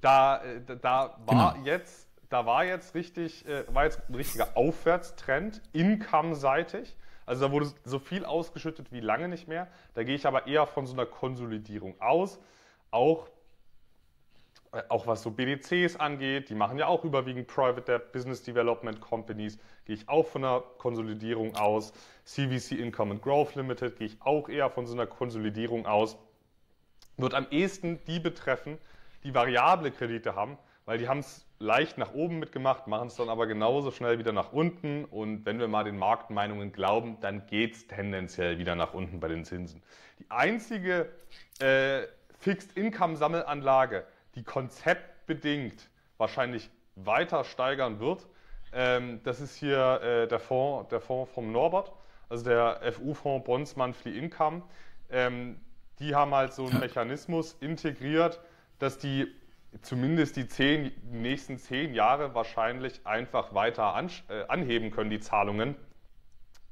da, 0.00 0.42
äh, 0.42 0.60
da 0.82 1.16
war 1.24 1.54
genau. 1.54 1.66
jetzt 1.66 2.06
da 2.28 2.44
war 2.46 2.64
jetzt 2.64 2.96
richtig, 2.96 3.46
äh, 3.46 3.72
war 3.72 3.84
jetzt 3.84 4.02
ein 4.08 4.14
richtiger 4.16 4.56
Aufwärtstrend, 4.56 5.62
income-seitig. 5.72 6.96
Also 7.24 7.46
da 7.46 7.52
wurde 7.52 7.72
so 7.84 8.00
viel 8.00 8.24
ausgeschüttet 8.24 8.90
wie 8.90 8.98
lange 8.98 9.28
nicht 9.28 9.46
mehr. 9.46 9.68
Da 9.94 10.02
gehe 10.02 10.16
ich 10.16 10.26
aber 10.26 10.48
eher 10.48 10.66
von 10.66 10.86
so 10.86 10.94
einer 10.94 11.06
Konsolidierung 11.06 12.00
aus. 12.00 12.40
Auch 12.90 13.28
auch 14.88 15.06
was 15.06 15.22
so 15.22 15.30
BDCs 15.30 15.96
angeht, 15.96 16.48
die 16.48 16.54
machen 16.54 16.78
ja 16.78 16.86
auch 16.86 17.04
überwiegend 17.04 17.46
Private 17.46 17.82
Debt 17.82 18.12
Business 18.12 18.42
Development 18.42 19.00
Companies, 19.00 19.58
gehe 19.84 19.96
ich 19.96 20.08
auch 20.08 20.26
von 20.26 20.44
einer 20.44 20.60
Konsolidierung 20.78 21.54
aus. 21.56 21.92
CVC 22.24 22.72
Income 22.72 23.12
and 23.12 23.22
Growth 23.22 23.54
Limited 23.54 23.96
gehe 23.96 24.08
ich 24.08 24.16
auch 24.20 24.48
eher 24.48 24.70
von 24.70 24.86
so 24.86 24.94
einer 24.94 25.06
Konsolidierung 25.06 25.86
aus. 25.86 26.16
Wird 27.16 27.34
am 27.34 27.46
ehesten 27.50 28.00
die 28.06 28.20
betreffen, 28.20 28.78
die 29.24 29.34
variable 29.34 29.90
Kredite 29.90 30.34
haben, 30.34 30.58
weil 30.84 30.98
die 30.98 31.08
haben 31.08 31.20
es 31.20 31.46
leicht 31.58 31.98
nach 31.98 32.12
oben 32.12 32.38
mitgemacht, 32.38 32.86
machen 32.86 33.08
es 33.08 33.16
dann 33.16 33.28
aber 33.28 33.46
genauso 33.46 33.90
schnell 33.90 34.18
wieder 34.18 34.32
nach 34.32 34.52
unten. 34.52 35.04
Und 35.04 35.46
wenn 35.46 35.58
wir 35.58 35.68
mal 35.68 35.84
den 35.84 35.98
Marktmeinungen 35.98 36.72
glauben, 36.72 37.18
dann 37.20 37.46
geht 37.46 37.74
es 37.74 37.86
tendenziell 37.86 38.58
wieder 38.58 38.74
nach 38.74 38.92
unten 38.92 39.20
bei 39.20 39.28
den 39.28 39.44
Zinsen. 39.44 39.82
Die 40.18 40.30
einzige 40.30 41.08
äh, 41.60 42.02
Fixed 42.38 42.76
Income 42.76 43.16
Sammelanlage, 43.16 44.04
die 44.36 44.44
konzeptbedingt 44.44 45.90
wahrscheinlich 46.18 46.70
weiter 46.94 47.44
steigern 47.44 47.98
wird. 47.98 48.26
Ähm, 48.72 49.20
das 49.24 49.40
ist 49.40 49.56
hier 49.56 50.00
äh, 50.02 50.28
der, 50.28 50.38
Fonds, 50.38 50.88
der 50.90 51.00
Fonds 51.00 51.32
vom 51.32 51.50
Norbert, 51.50 51.92
also 52.28 52.44
der 52.44 52.80
FU-Fonds 52.92 53.44
Bonds 53.44 53.76
Monthly 53.76 54.16
Income. 54.16 54.62
Ähm, 55.10 55.60
die 55.98 56.14
haben 56.14 56.34
halt 56.34 56.52
so 56.52 56.66
einen 56.66 56.80
Mechanismus 56.80 57.56
integriert, 57.60 58.40
dass 58.78 58.98
die 58.98 59.34
zumindest 59.82 60.36
die, 60.36 60.46
zehn, 60.46 60.92
die 61.02 61.16
nächsten 61.16 61.58
zehn 61.58 61.94
Jahre 61.94 62.34
wahrscheinlich 62.34 63.06
einfach 63.06 63.54
weiter 63.54 63.94
an, 63.94 64.10
äh, 64.28 64.44
anheben 64.48 64.90
können, 64.90 65.10
die 65.10 65.20
Zahlungen. 65.20 65.74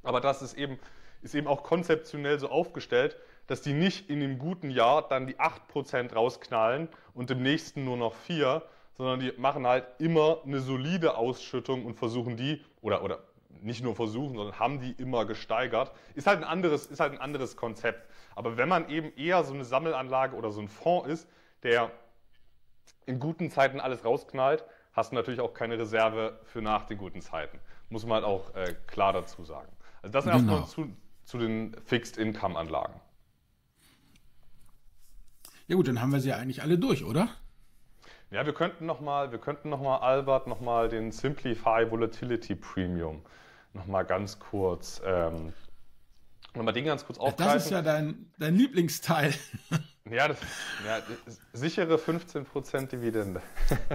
Aber 0.03 0.21
das 0.21 0.43
ist 0.43 0.55
eben, 0.55 0.79
ist 1.23 1.35
eben 1.35 1.47
auch 1.47 1.63
konzeptionell 1.63 2.39
so 2.39 2.49
aufgestellt, 2.49 3.17
dass 3.47 3.63
die 3.63 3.73
nicht 3.73 4.09
in 4.09 4.21
dem 4.21 4.39
guten 4.39 4.71
Jahr 4.71 5.07
dann 5.07 5.27
die 5.27 5.37
8% 5.37 6.15
rausknallen 6.15 6.89
und 7.13 7.31
im 7.31 7.43
nächsten 7.43 7.85
nur 7.85 7.97
noch 7.97 8.15
4, 8.15 8.63
sondern 8.97 9.21
die 9.21 9.33
machen 9.37 9.67
halt 9.67 9.87
immer 9.99 10.39
eine 10.45 10.61
solide 10.61 11.17
Ausschüttung 11.17 11.85
und 11.85 11.95
versuchen 11.95 12.37
die, 12.37 12.65
oder, 12.81 13.03
oder 13.03 13.19
nicht 13.61 13.83
nur 13.83 13.95
versuchen, 13.95 14.37
sondern 14.37 14.59
haben 14.59 14.81
die 14.81 14.93
immer 14.93 15.25
gesteigert. 15.25 15.93
Ist 16.15 16.27
halt 16.27 16.39
ein 16.39 16.45
anderes, 16.45 16.87
ist 16.87 17.01
halt 17.01 17.13
ein 17.13 17.21
anderes 17.21 17.57
Konzept. 17.57 18.09
Aber 18.35 18.57
wenn 18.57 18.69
man 18.69 18.89
eben 18.89 19.13
eher 19.17 19.43
so 19.45 19.55
eine 19.55 19.65
Sammelanlage 19.65 20.37
oder 20.37 20.51
so 20.51 20.61
ein 20.61 20.69
Fonds 20.69 21.09
ist, 21.09 21.29
der 21.63 21.91
in 23.07 23.19
guten 23.19 23.51
Zeiten 23.51 23.81
alles 23.81 24.05
rausknallt, 24.05 24.65
hast 24.93 25.13
du 25.13 25.17
natürlich 25.17 25.41
auch 25.41 25.55
keine 25.55 25.79
Reserve 25.79 26.39
für 26.45 26.63
nach 26.63 26.85
den 26.85 26.99
guten 26.99 27.21
Zeiten. 27.21 27.59
Muss 27.89 28.07
man 28.07 28.17
halt 28.17 28.25
auch 28.25 28.55
äh, 28.55 28.75
klar 28.87 29.13
dazu 29.13 29.45
sagen. 29.45 29.73
Also 30.03 30.13
das 30.13 30.25
genau. 30.25 30.37
erstmal 30.37 30.67
zu, 30.67 30.97
zu 31.25 31.39
den 31.39 31.77
Fixed-Income-Anlagen. 31.85 33.01
Ja 35.67 35.77
gut, 35.77 35.89
dann 35.89 36.01
haben 36.01 36.13
wir 36.13 36.21
sie 36.21 36.29
ja 36.29 36.37
eigentlich 36.37 36.63
alle 36.63 36.79
durch, 36.79 37.05
oder? 37.05 37.29
Ja, 38.31 38.45
wir 38.45 38.53
könnten 38.53 38.87
nochmal, 38.87 39.31
wir 39.33 39.39
könnten 39.39 39.71
noch 39.71 39.81
mal 39.81 39.99
Albert 39.99 40.47
nochmal 40.47 40.89
den 40.89 41.13
Simplify 41.13 41.91
Volatility 41.91 42.55
Premium 42.55 43.23
nochmal 43.73 44.05
ganz 44.05 44.39
kurz, 44.39 45.01
ähm, 45.05 45.53
nochmal 46.55 46.75
den 46.75 46.85
ganz 46.85 47.05
kurz 47.07 47.19
aufgreifen. 47.19 47.55
Das 47.55 47.65
ist 47.65 47.71
ja 47.71 47.83
dein, 47.83 48.31
dein 48.39 48.55
Lieblingsteil. 48.57 49.35
Ja, 50.11 50.29
das, 50.29 50.37
ja, 50.85 51.01
sichere 51.55 51.97
15% 51.97 52.89
Dividende. 52.89 53.41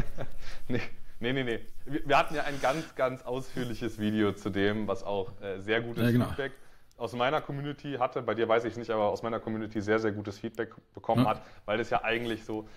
nee, 0.67 0.81
nee, 1.19 1.33
nee, 1.33 1.43
nee. 1.43 1.59
Wir, 1.85 2.17
hatten 2.17 2.33
ja 2.33 2.45
ein 2.45 2.59
ganz, 2.63 2.95
ganz 2.95 3.21
ausführliches 3.21 3.99
Video 3.99 4.31
zu 4.31 4.49
dem, 4.49 4.87
was 4.87 5.03
auch 5.03 5.39
äh, 5.39 5.59
sehr 5.59 5.81
gutes 5.81 6.05
ja, 6.05 6.09
genau. 6.09 6.25
Feedback 6.25 6.53
aus 6.99 7.13
meiner 7.13 7.41
Community 7.41 7.93
hatte, 7.93 8.21
bei 8.21 8.35
dir 8.35 8.47
weiß 8.47 8.65
ich 8.65 8.73
es 8.73 8.77
nicht, 8.77 8.91
aber 8.91 9.09
aus 9.09 9.23
meiner 9.23 9.39
Community 9.39 9.81
sehr, 9.81 9.99
sehr 9.99 10.11
gutes 10.11 10.37
Feedback 10.37 10.73
bekommen 10.93 11.23
ja. 11.23 11.31
hat, 11.31 11.41
weil 11.65 11.77
das 11.77 11.89
ja 11.89 12.03
eigentlich 12.03 12.43
so, 12.43 12.67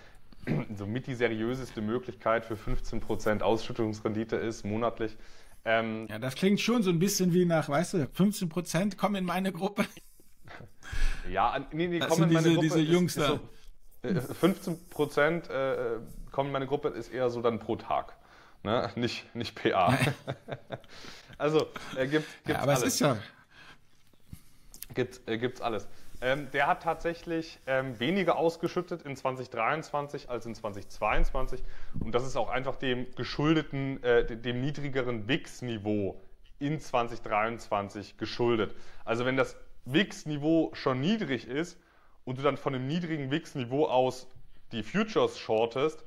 so 0.76 0.86
mit 0.86 1.06
die 1.06 1.14
seriöseste 1.14 1.82
Möglichkeit 1.82 2.44
für 2.44 2.54
15% 2.54 3.42
Ausschüttungsrendite 3.42 4.36
ist, 4.36 4.64
monatlich. 4.64 5.16
Ähm, 5.64 6.06
ja, 6.08 6.18
das 6.18 6.34
klingt 6.34 6.60
schon 6.60 6.82
so 6.82 6.90
ein 6.90 6.98
bisschen 6.98 7.32
wie 7.32 7.44
nach, 7.44 7.68
weißt 7.68 7.94
du, 7.94 7.98
15% 7.98 8.96
kommen 8.96 9.16
in 9.16 9.24
meine 9.24 9.52
Gruppe. 9.52 9.84
Ja, 11.30 11.56
nee, 11.72 11.86
nee, 11.86 12.00
kommen 12.00 12.24
in 12.24 12.32
meine 12.34 12.48
diese, 12.48 12.54
Gruppe. 12.54 12.66
Diese 12.66 12.80
Jungs 12.80 13.16
ist 13.16 13.26
so, 13.26 13.40
15% 14.04 15.48
äh, 15.48 15.94
äh, 15.94 16.00
kommen 16.30 16.48
in 16.48 16.52
meine 16.52 16.66
Gruppe 16.66 16.88
ist 16.88 17.10
eher 17.10 17.30
so 17.30 17.40
dann 17.40 17.60
pro 17.60 17.76
Tag. 17.76 18.16
Ne? 18.62 18.90
Nicht, 18.96 19.34
nicht 19.34 19.54
PA. 19.54 19.96
also, 21.38 21.68
äh, 21.96 22.06
gibt 22.08 22.26
es 22.44 22.50
ja, 22.50 22.58
aber 22.58 22.72
alles. 22.72 22.82
es 22.82 22.94
ist 22.94 23.00
ja 23.00 23.16
Gibt 24.94 25.20
äh, 25.26 25.50
alles. 25.60 25.88
Ähm, 26.20 26.48
der 26.52 26.68
hat 26.68 26.84
tatsächlich 26.84 27.58
ähm, 27.66 27.98
weniger 27.98 28.36
ausgeschüttet 28.36 29.02
in 29.02 29.16
2023 29.16 30.30
als 30.30 30.46
in 30.46 30.54
2022. 30.54 31.62
Und 31.98 32.14
das 32.14 32.24
ist 32.24 32.36
auch 32.36 32.48
einfach 32.48 32.76
dem 32.76 33.12
geschuldeten, 33.16 34.02
äh, 34.04 34.24
dem 34.24 34.60
niedrigeren 34.60 35.26
WIX-Niveau 35.26 36.20
in 36.60 36.78
2023 36.78 38.18
geschuldet. 38.18 38.74
Also 39.04 39.26
wenn 39.26 39.36
das 39.36 39.56
WIX-Niveau 39.84 40.70
schon 40.74 41.00
niedrig 41.00 41.48
ist 41.48 41.76
und 42.24 42.38
du 42.38 42.42
dann 42.42 42.56
von 42.56 42.74
einem 42.74 42.86
niedrigen 42.86 43.32
WIX-Niveau 43.32 43.86
aus 43.86 44.28
die 44.70 44.84
Futures 44.84 45.38
shortest, 45.38 46.04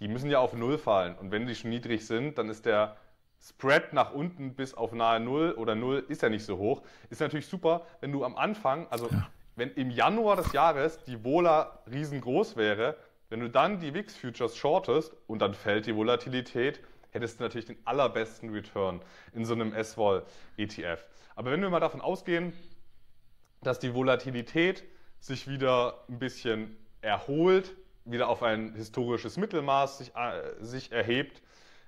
die 0.00 0.08
müssen 0.08 0.28
ja 0.28 0.40
auf 0.40 0.54
Null 0.54 0.76
fallen. 0.76 1.14
Und 1.16 1.30
wenn 1.30 1.46
die 1.46 1.54
schon 1.54 1.70
niedrig 1.70 2.04
sind, 2.04 2.36
dann 2.36 2.48
ist 2.48 2.66
der 2.66 2.96
Spread 3.40 3.92
nach 3.92 4.12
unten 4.12 4.54
bis 4.54 4.74
auf 4.74 4.92
nahe 4.92 5.20
Null 5.20 5.52
oder 5.52 5.74
Null 5.74 6.04
ist 6.08 6.22
ja 6.22 6.28
nicht 6.28 6.44
so 6.44 6.58
hoch. 6.58 6.82
Ist 7.10 7.20
natürlich 7.20 7.46
super, 7.46 7.86
wenn 8.00 8.12
du 8.12 8.24
am 8.24 8.36
Anfang, 8.36 8.86
also 8.90 9.08
ja. 9.08 9.28
wenn 9.54 9.70
im 9.72 9.90
Januar 9.90 10.36
des 10.36 10.52
Jahres 10.52 11.02
die 11.04 11.22
Vola 11.24 11.80
riesengroß 11.90 12.56
wäre, 12.56 12.96
wenn 13.28 13.40
du 13.40 13.50
dann 13.50 13.80
die 13.80 13.92
VIX 13.92 14.16
Futures 14.16 14.56
shortest 14.56 15.12
und 15.26 15.40
dann 15.40 15.54
fällt 15.54 15.86
die 15.86 15.96
Volatilität, 15.96 16.80
hättest 17.10 17.40
du 17.40 17.44
natürlich 17.44 17.66
den 17.66 17.78
allerbesten 17.84 18.50
Return 18.50 19.00
in 19.32 19.44
so 19.44 19.54
einem 19.54 19.72
S-Vol 19.72 20.24
ETF. 20.56 21.04
Aber 21.34 21.50
wenn 21.50 21.60
wir 21.60 21.70
mal 21.70 21.80
davon 21.80 22.00
ausgehen, 22.00 22.52
dass 23.62 23.78
die 23.78 23.94
Volatilität 23.94 24.84
sich 25.18 25.48
wieder 25.48 26.04
ein 26.08 26.18
bisschen 26.18 26.76
erholt, 27.00 27.74
wieder 28.04 28.28
auf 28.28 28.42
ein 28.42 28.74
historisches 28.74 29.36
Mittelmaß 29.36 29.98
sich, 29.98 30.14
äh, 30.14 30.54
sich 30.60 30.92
erhebt, 30.92 31.42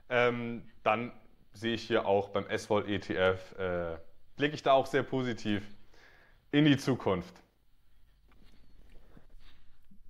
ähm, 0.08 0.68
dann 0.82 1.12
sehe 1.58 1.74
ich 1.74 1.82
hier 1.82 2.06
auch 2.06 2.28
beim 2.28 2.46
S-Vol 2.46 2.88
ETF, 2.88 3.58
äh, 3.58 3.96
blicke 4.36 4.54
ich 4.54 4.62
da 4.62 4.72
auch 4.72 4.86
sehr 4.86 5.02
positiv 5.02 5.62
in 6.52 6.64
die 6.64 6.76
Zukunft. 6.76 7.34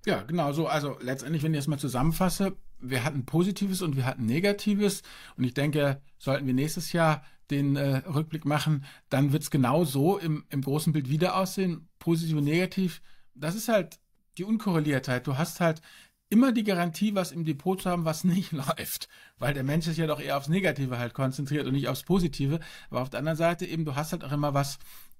Ja, 0.05 0.21
genau 0.23 0.53
so. 0.53 0.67
Also 0.67 0.97
letztendlich, 1.01 1.43
wenn 1.43 1.53
ich 1.53 1.59
es 1.59 1.67
mal 1.67 1.79
zusammenfasse, 1.79 2.55
wir 2.79 3.03
hatten 3.03 3.25
Positives 3.25 3.81
und 3.81 3.97
wir 3.97 4.05
hatten 4.05 4.25
Negatives. 4.25 5.01
Und 5.35 5.43
ich 5.43 5.53
denke, 5.53 6.01
sollten 6.17 6.47
wir 6.47 6.53
nächstes 6.53 6.93
Jahr 6.93 7.23
den 7.51 7.75
äh, 7.75 7.97
Rückblick 8.07 8.45
machen, 8.45 8.85
dann 9.09 9.33
wird 9.33 9.43
es 9.43 9.51
genau 9.51 9.83
so 9.83 10.17
im, 10.17 10.45
im 10.49 10.61
großen 10.61 10.93
Bild 10.93 11.09
wieder 11.09 11.35
aussehen. 11.35 11.89
Positiv 11.97 12.37
und 12.37 12.43
negativ. 12.43 13.01
Das 13.33 13.55
ist 13.55 13.67
halt 13.67 13.99
die 14.37 14.43
Unkorreliertheit. 14.43 15.27
Du 15.27 15.37
hast 15.37 15.59
halt 15.59 15.81
immer 16.29 16.51
die 16.51 16.63
Garantie, 16.63 17.15
was 17.15 17.31
im 17.31 17.43
Depot 17.43 17.81
zu 17.81 17.89
haben, 17.89 18.05
was 18.05 18.23
nicht 18.23 18.51
läuft. 18.51 19.09
Weil 19.37 19.53
der 19.53 19.63
Mensch 19.63 19.87
ist 19.87 19.97
ja 19.97 20.07
doch 20.07 20.19
eher 20.19 20.37
aufs 20.37 20.47
Negative 20.47 20.97
halt 20.97 21.13
konzentriert 21.13 21.65
und 21.65 21.73
nicht 21.73 21.87
aufs 21.87 22.03
Positive. 22.03 22.59
Aber 22.89 23.01
auf 23.01 23.09
der 23.09 23.19
anderen 23.19 23.37
Seite 23.37 23.65
eben, 23.65 23.85
du 23.85 23.95
hast 23.95 24.11
halt 24.11 24.23
auch 24.23 24.31
immer 24.31 24.53
was, 24.53 24.79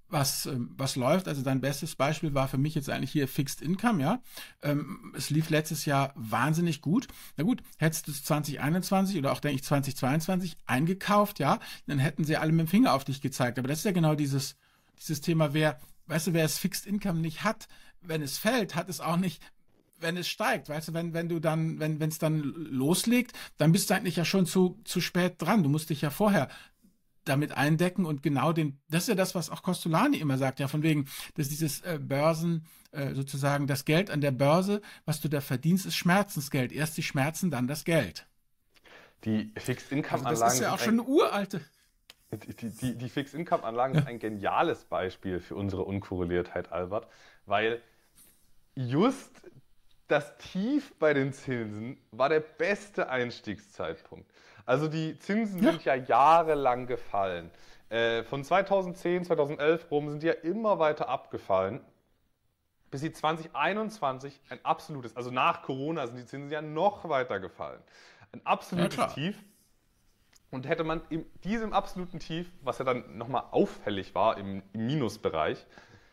was, 0.10 0.46
ähm, 0.46 0.74
was 0.78 0.96
läuft. 0.96 1.28
Also 1.28 1.42
dein 1.42 1.62
bestes 1.62 1.96
Beispiel 1.96 2.34
war 2.34 2.48
für 2.48 2.58
mich 2.58 2.76
jetzt 2.76 2.90
eigentlich 2.90 3.12
hier 3.12 3.28
Fixed 3.28 3.62
Income, 3.62 4.02
ja. 4.02 4.22
Ähm, 4.62 5.14
es 5.16 5.30
lief 5.30 5.50
letztes 5.50 5.86
Jahr 5.86 6.14
wahnsinnig 6.16 6.82
gut. 6.82 7.08
Na 7.38 7.44
gut, 7.44 7.62
hättest 7.78 8.08
du 8.08 8.12
es 8.12 8.24
2021 8.24 9.18
oder 9.18 9.32
auch, 9.32 9.40
denke 9.40 9.56
ich, 9.56 9.64
2022 9.64 10.58
eingekauft, 10.66 11.40
ja, 11.40 11.60
dann 11.88 12.00
hätten 12.00 12.24
sie 12.24 12.38
alle 12.38 12.52
mit 12.52 12.68
dem 12.68 12.70
Finger 12.70 12.94
auf 12.94 13.06
dich 13.06 13.22
gezeigt. 13.22 13.60
Aber 13.60 13.68
das 13.68 13.80
ist 13.80 13.86
ja 13.86 13.92
genau 13.92 14.16
dieses, 14.16 14.56
dieses 15.00 15.22
Thema, 15.22 15.54
wer, 15.54 15.80
weißt 16.08 16.28
du, 16.28 16.34
wer 16.34 16.46
es 16.46 16.58
Fixed 16.58 16.86
Income 16.86 17.20
nicht 17.20 17.44
hat, 17.44 17.68
wenn 18.02 18.22
es 18.22 18.38
fällt, 18.38 18.76
hat 18.76 18.90
es 18.90 19.02
auch 19.02 19.18
nicht, 19.18 19.42
wenn 20.02 20.18
es 20.18 20.28
steigt, 20.28 20.70
weißt 20.70 20.90
du, 20.90 20.94
wenn, 20.94 21.14
wenn 21.14 21.30
du 21.30 21.40
dann, 21.40 21.80
wenn 21.80 22.02
es 22.02 22.20
dann 22.20 22.42
loslegt, 22.42 23.34
dann 23.58 23.72
bist 23.72 23.90
du 23.90 23.96
eigentlich 23.96 24.16
ja 24.16 24.26
schon 24.26 24.46
zu, 24.46 24.80
zu 24.84 25.02
spät 25.02 25.36
dran. 25.38 25.64
Du 25.64 25.70
musst 25.70 25.90
dich 25.90 26.02
ja 26.02 26.10
vorher 26.10 26.50
damit 27.26 27.52
eindecken 27.52 28.06
und 28.06 28.24
genau 28.24 28.54
den, 28.54 28.80
das 28.90 29.04
ist 29.04 29.10
ja 29.10 29.16
das, 29.16 29.36
was 29.36 29.50
auch 29.50 29.62
Costolani 29.62 30.18
immer 30.18 30.38
sagt, 30.38 30.60
ja, 30.60 30.68
von 30.68 30.84
wegen, 30.84 31.08
dass 31.36 31.50
dieses 31.50 31.82
äh, 31.82 32.00
Börsen, 32.02 32.66
äh, 32.92 33.14
sozusagen 33.14 33.68
das 33.68 33.86
Geld 33.86 34.10
an 34.10 34.22
der 34.22 34.32
Börse, 34.32 34.82
was 35.06 35.22
du 35.22 35.30
da 35.30 35.42
verdienst, 35.42 35.86
ist 35.86 35.96
Schmerzensgeld. 35.96 36.72
Erst 36.72 36.98
die 36.98 37.04
Schmerzen, 37.04 37.52
dann 37.52 37.68
das 37.68 37.84
Geld. 37.84 38.26
Die 39.26 39.52
Fixed-Income-Anlagen. 39.58 40.28
Also 40.28 40.44
das 40.44 40.54
ist 40.56 40.60
ja 40.62 40.74
auch 40.74 40.80
schon 40.80 41.00
eine 41.00 41.04
uralte. 41.04 41.62
Die, 42.32 42.70
die, 42.70 42.96
die 42.96 43.10
Fixed-Income-Anlagen 43.10 43.96
sind 43.96 44.08
ein 44.08 44.20
geniales 44.20 44.86
Beispiel 44.86 45.40
für 45.40 45.56
unsere 45.56 45.84
Unkorreliertheit, 45.84 46.72
Albert, 46.72 47.08
weil 47.46 47.82
just 48.76 49.42
das 50.10 50.38
Tief 50.38 50.94
bei 51.00 51.14
den 51.14 51.32
Zinsen 51.32 51.98
war 52.12 52.30
der 52.30 52.40
beste 52.42 53.10
Einstiegszeitpunkt. 53.10 54.30
Also 54.66 54.88
die 54.88 55.18
Zinsen 55.20 55.64
ja. 55.64 55.72
sind 55.72 55.86
ja 55.86 55.96
jahrelang 55.96 56.88
gefallen. 56.88 57.50
Äh, 57.90 58.24
von 58.24 58.44
2010, 58.44 59.26
2011 59.26 59.90
rum 59.90 60.10
sind 60.10 60.24
die 60.24 60.28
ja 60.28 60.34
immer 60.34 60.80
weiter 60.80 61.10
abgefallen. 61.10 61.82
bis 62.92 63.02
sie 63.02 63.12
2021 63.12 64.42
ein 64.50 64.60
absolutes, 64.64 65.16
also 65.16 65.30
nach 65.30 65.62
Corona 65.62 66.08
sind 66.08 66.18
die 66.18 66.26
Zinsen 66.26 66.52
ja 66.52 66.62
noch 66.62 67.08
weiter 67.08 67.40
gefallen, 67.40 67.82
ein 68.32 68.44
absolutes 68.46 68.98
ja, 68.98 69.08
Tief. 69.08 69.44
Und 70.52 70.68
hätte 70.68 70.84
man 70.84 71.02
in 71.10 71.28
diesem 71.44 71.74
absoluten 71.74 72.18
Tief, 72.18 72.50
was 72.64 72.80
ja 72.80 72.86
dann 72.86 73.16
nochmal 73.16 73.44
auffällig 73.52 74.16
war 74.16 74.40
im, 74.40 74.64
im 74.74 74.88
Minusbereich, 74.88 75.64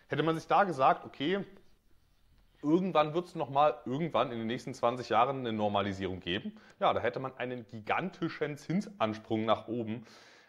hätte 0.08 0.22
man 0.22 0.36
sich 0.36 0.46
da 0.46 0.64
gesagt, 0.64 1.06
okay, 1.06 1.42
irgendwann 2.62 3.14
wird 3.14 3.26
es 3.26 3.34
nochmal, 3.34 3.76
irgendwann 3.84 4.32
in 4.32 4.38
den 4.38 4.46
nächsten 4.46 4.74
20 4.74 5.08
Jahren 5.08 5.40
eine 5.40 5.52
Normalisierung 5.52 6.20
geben. 6.20 6.52
Ja, 6.80 6.92
da 6.92 7.00
hätte 7.00 7.20
man 7.20 7.36
einen 7.36 7.66
gigantischen 7.66 8.56
Zinsansprung 8.56 9.44
nach 9.44 9.68
oben 9.68 10.06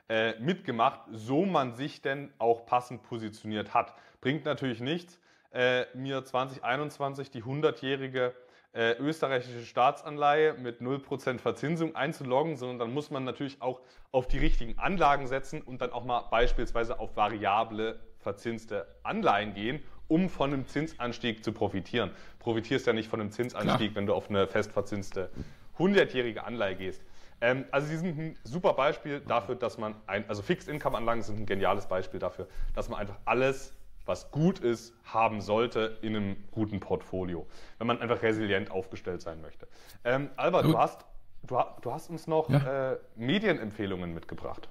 äh, 0.09 0.39
mitgemacht, 0.39 1.01
so 1.11 1.45
man 1.45 1.73
sich 1.73 2.01
denn 2.01 2.31
auch 2.37 2.65
passend 2.65 3.03
positioniert 3.03 3.73
hat. 3.73 3.93
Bringt 4.21 4.45
natürlich 4.45 4.79
nichts, 4.79 5.19
äh, 5.53 5.85
mir 5.93 6.23
2021 6.23 7.31
die 7.31 7.43
100-jährige 7.43 8.33
äh, 8.73 8.93
österreichische 8.99 9.65
Staatsanleihe 9.65 10.53
mit 10.53 10.81
0% 10.81 11.39
Verzinsung 11.39 11.95
einzuloggen, 11.95 12.57
sondern 12.57 12.79
dann 12.79 12.93
muss 12.93 13.09
man 13.09 13.23
natürlich 13.23 13.61
auch 13.61 13.81
auf 14.11 14.27
die 14.27 14.37
richtigen 14.37 14.77
Anlagen 14.77 15.27
setzen 15.27 15.61
und 15.61 15.81
dann 15.81 15.91
auch 15.91 16.05
mal 16.05 16.25
beispielsweise 16.29 16.99
auf 16.99 17.15
variable 17.15 17.99
verzinste 18.19 18.87
Anleihen 19.03 19.53
gehen, 19.53 19.81
um 20.07 20.29
von 20.29 20.53
einem 20.53 20.67
Zinsanstieg 20.67 21.43
zu 21.43 21.51
profitieren. 21.51 22.11
Profitierst 22.39 22.87
ja 22.87 22.93
nicht 22.93 23.09
von 23.09 23.21
einem 23.21 23.31
Zinsanstieg, 23.31 23.91
Klar. 23.91 23.95
wenn 23.95 24.05
du 24.05 24.13
auf 24.13 24.29
eine 24.29 24.47
festverzinste 24.47 25.29
100-jährige 25.77 26.43
Anleihe 26.43 26.75
gehst. 26.75 27.01
Ähm, 27.39 27.65
also 27.71 27.87
sie 27.87 27.97
sind 27.97 28.17
ein 28.17 28.37
super 28.43 28.73
Beispiel 28.73 29.19
dafür, 29.19 29.55
dass 29.55 29.77
man, 29.77 29.95
ein, 30.07 30.27
also 30.27 30.41
Fixed-Income-Anlagen 30.41 31.21
sind 31.21 31.39
ein 31.39 31.45
geniales 31.45 31.87
Beispiel 31.87 32.19
dafür, 32.19 32.47
dass 32.73 32.89
man 32.89 32.99
einfach 32.99 33.17
alles 33.25 33.73
was 34.07 34.31
gut 34.31 34.59
ist, 34.59 34.93
haben 35.03 35.41
sollte 35.41 35.97
in 36.01 36.15
einem 36.15 36.37
guten 36.51 36.79
Portfolio, 36.79 37.45
wenn 37.77 37.87
man 37.87 37.99
einfach 37.99 38.21
resilient 38.21 38.71
aufgestellt 38.71 39.21
sein 39.21 39.41
möchte. 39.41 39.67
Ähm, 40.03 40.29
Albert, 40.37 40.65
du 40.65 40.77
hast, 40.77 41.05
du, 41.43 41.59
du, 41.81 41.91
hast 41.91 42.09
uns 42.09 42.25
noch 42.25 42.49
ja. 42.49 42.93
äh, 42.93 42.97
Medienempfehlungen 43.15 44.13
mitgebracht. 44.13 44.69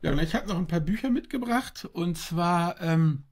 Ja, 0.00 0.12
und 0.12 0.22
ich 0.22 0.34
habe 0.34 0.48
noch 0.48 0.56
ein 0.56 0.66
paar 0.66 0.80
Bücher 0.80 1.10
mitgebracht 1.10 1.88
und 1.92 2.16
zwar, 2.16 2.80
ähm, 2.80 3.24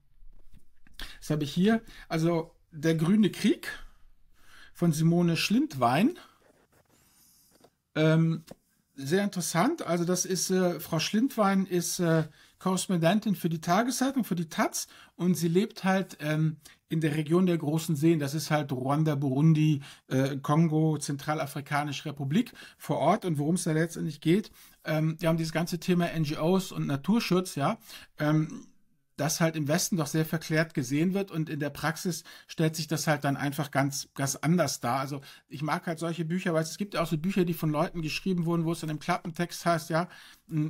das 1.19 1.29
habe 1.29 1.43
ich 1.43 1.53
hier, 1.53 1.81
also 2.07 2.51
Der 2.71 2.95
grüne 2.95 3.31
Krieg 3.31 3.69
von 4.73 4.91
Simone 4.91 5.37
Schlindwein. 5.37 6.19
Ähm, 7.95 8.43
sehr 8.95 9.23
interessant. 9.23 9.83
Also 9.83 10.05
das 10.05 10.25
ist, 10.25 10.49
äh, 10.49 10.79
Frau 10.79 10.99
Schlindwein 10.99 11.65
ist 11.65 11.99
äh, 11.99 12.23
Korrespondentin 12.59 13.35
für 13.35 13.49
die 13.49 13.61
Tageszeitung, 13.61 14.23
für 14.23 14.35
die 14.35 14.49
Taz 14.49 14.87
und 15.15 15.35
sie 15.35 15.47
lebt 15.47 15.83
halt 15.83 16.17
ähm, 16.19 16.57
in 16.89 17.01
der 17.01 17.15
Region 17.15 17.45
der 17.45 17.57
großen 17.57 17.95
Seen. 17.95 18.19
Das 18.19 18.33
ist 18.33 18.49
halt 18.49 18.71
Ruanda, 18.71 19.15
Burundi, 19.15 19.81
äh, 20.07 20.37
Kongo, 20.37 20.97
Zentralafrikanische 20.97 22.09
Republik 22.09 22.53
vor 22.77 22.97
Ort 22.97 23.25
und 23.25 23.37
worum 23.37 23.55
es 23.55 23.63
da 23.63 23.71
letztendlich 23.71 24.21
geht. 24.21 24.51
Ähm, 24.83 25.15
wir 25.19 25.29
haben 25.29 25.37
dieses 25.37 25.53
ganze 25.53 25.79
Thema 25.79 26.07
NGOs 26.17 26.71
und 26.71 26.87
Naturschutz, 26.87 27.55
ja. 27.55 27.77
Ähm, 28.17 28.67
das 29.17 29.41
halt 29.41 29.55
im 29.55 29.67
Westen 29.67 29.97
doch 29.97 30.07
sehr 30.07 30.25
verklärt 30.25 30.73
gesehen 30.73 31.13
wird 31.13 31.31
und 31.31 31.49
in 31.49 31.59
der 31.59 31.69
Praxis 31.69 32.23
stellt 32.47 32.75
sich 32.75 32.87
das 32.87 33.07
halt 33.07 33.23
dann 33.23 33.35
einfach 33.35 33.71
ganz, 33.71 34.09
ganz 34.13 34.35
anders 34.35 34.79
dar. 34.79 34.99
Also 34.99 35.21
ich 35.49 35.61
mag 35.61 35.87
halt 35.87 35.99
solche 35.99 36.23
Bücher, 36.23 36.53
weil 36.53 36.63
es 36.63 36.77
gibt 36.77 36.95
auch 36.95 37.07
so 37.07 37.17
Bücher, 37.17 37.43
die 37.43 37.53
von 37.53 37.71
Leuten 37.71 38.01
geschrieben 38.01 38.45
wurden, 38.45 38.63
wo 38.63 38.71
es 38.71 38.83
in 38.83 38.89
dem 38.89 38.99
Klappentext 38.99 39.65
heißt, 39.65 39.89
ja, 39.89 40.07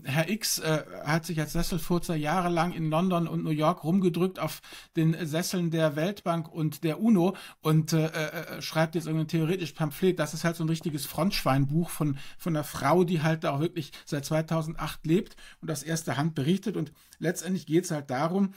Herr 0.06 0.28
X 0.28 0.58
äh, 0.58 0.84
hat 1.06 1.26
sich 1.26 1.40
als 1.40 1.54
Sesselfurzer 1.54 2.16
jahrelang 2.16 2.72
in 2.72 2.90
London 2.90 3.28
und 3.28 3.44
New 3.44 3.52
York 3.52 3.84
rumgedrückt 3.84 4.40
auf 4.40 4.62
den 4.96 5.16
Sesseln 5.28 5.70
der 5.70 5.96
Weltbank 5.96 6.52
und 6.52 6.84
der 6.84 7.00
UNO 7.00 7.36
und 7.62 7.94
äh, 7.94 8.08
äh, 8.08 8.62
schreibt 8.62 8.96
jetzt 8.96 9.06
irgendein 9.06 9.28
theoretisches 9.28 9.76
Pamphlet. 9.76 10.18
Das 10.18 10.34
ist 10.34 10.44
halt 10.44 10.56
so 10.56 10.64
ein 10.64 10.70
richtiges 10.70 11.06
Frontschweinbuch 11.06 11.92
von, 11.92 12.18
von 12.40 12.56
einer 12.56 12.64
Frau, 12.64 13.04
die 13.04 13.22
halt 13.22 13.44
da 13.44 13.52
auch 13.52 13.60
wirklich 13.60 13.92
seit 14.06 14.26
2008 14.26 15.06
lebt 15.06 15.36
und 15.62 15.70
aus 15.70 15.84
erster 15.84 16.18
Hand 16.18 16.34
berichtet. 16.34 16.76
Und 16.76 16.92
letztendlich 17.20 17.66
geht 17.66 17.86
es 17.86 17.92
halt 17.92 18.10
darum, 18.10 18.54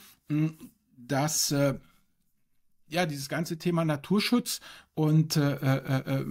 dass 0.97 1.51
äh, 1.51 1.75
ja, 2.91 3.05
dieses 3.05 3.29
ganze 3.29 3.57
Thema 3.57 3.85
Naturschutz 3.85 4.59
und 4.93 5.37
äh, 5.37 5.53
äh, 5.53 6.19
äh, 6.19 6.25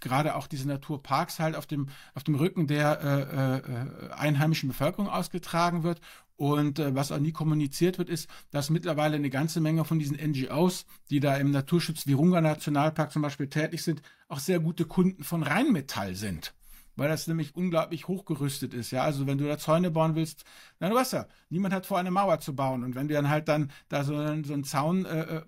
gerade 0.00 0.34
auch 0.34 0.46
diese 0.46 0.66
Naturparks 0.66 1.38
halt 1.38 1.54
auf 1.54 1.66
dem, 1.66 1.88
auf 2.14 2.24
dem 2.24 2.34
Rücken 2.36 2.66
der 2.66 3.00
äh, 3.02 3.56
äh, 3.58 4.12
einheimischen 4.12 4.70
Bevölkerung 4.70 5.08
ausgetragen 5.08 5.82
wird. 5.82 6.00
Und 6.38 6.78
was 6.78 7.12
auch 7.12 7.18
nie 7.18 7.32
kommuniziert 7.32 7.96
wird, 7.96 8.10
ist, 8.10 8.28
dass 8.50 8.68
mittlerweile 8.68 9.16
eine 9.16 9.30
ganze 9.30 9.58
Menge 9.62 9.86
von 9.86 9.98
diesen 9.98 10.18
NGOs, 10.18 10.84
die 11.08 11.18
da 11.18 11.34
im 11.36 11.50
Naturschutz 11.50 12.06
Virunga 12.06 12.42
Nationalpark 12.42 13.10
zum 13.10 13.22
Beispiel 13.22 13.48
tätig 13.48 13.82
sind, 13.82 14.02
auch 14.28 14.38
sehr 14.38 14.60
gute 14.60 14.84
Kunden 14.84 15.24
von 15.24 15.42
Rheinmetall 15.42 16.14
sind 16.14 16.52
weil 16.96 17.08
das 17.08 17.26
nämlich 17.26 17.54
unglaublich 17.54 18.08
hochgerüstet 18.08 18.74
ist. 18.74 18.90
Ja, 18.90 19.04
also 19.04 19.26
wenn 19.26 19.38
du 19.38 19.46
da 19.46 19.58
Zäune 19.58 19.90
bauen 19.90 20.14
willst, 20.14 20.44
dann 20.78 20.90
du 20.90 20.96
weißt 20.96 21.12
ja, 21.12 21.26
niemand 21.50 21.74
hat 21.74 21.86
vor, 21.86 21.98
eine 21.98 22.10
Mauer 22.10 22.40
zu 22.40 22.56
bauen. 22.56 22.82
Und 22.82 22.94
wenn 22.94 23.08
du 23.08 23.14
dann 23.14 23.28
halt 23.28 23.48
dann 23.48 23.70
da 23.88 24.02
so, 24.02 24.14
so 24.14 24.52
einen 24.52 24.64
Zaun 24.64 25.04
äh, 25.04 25.42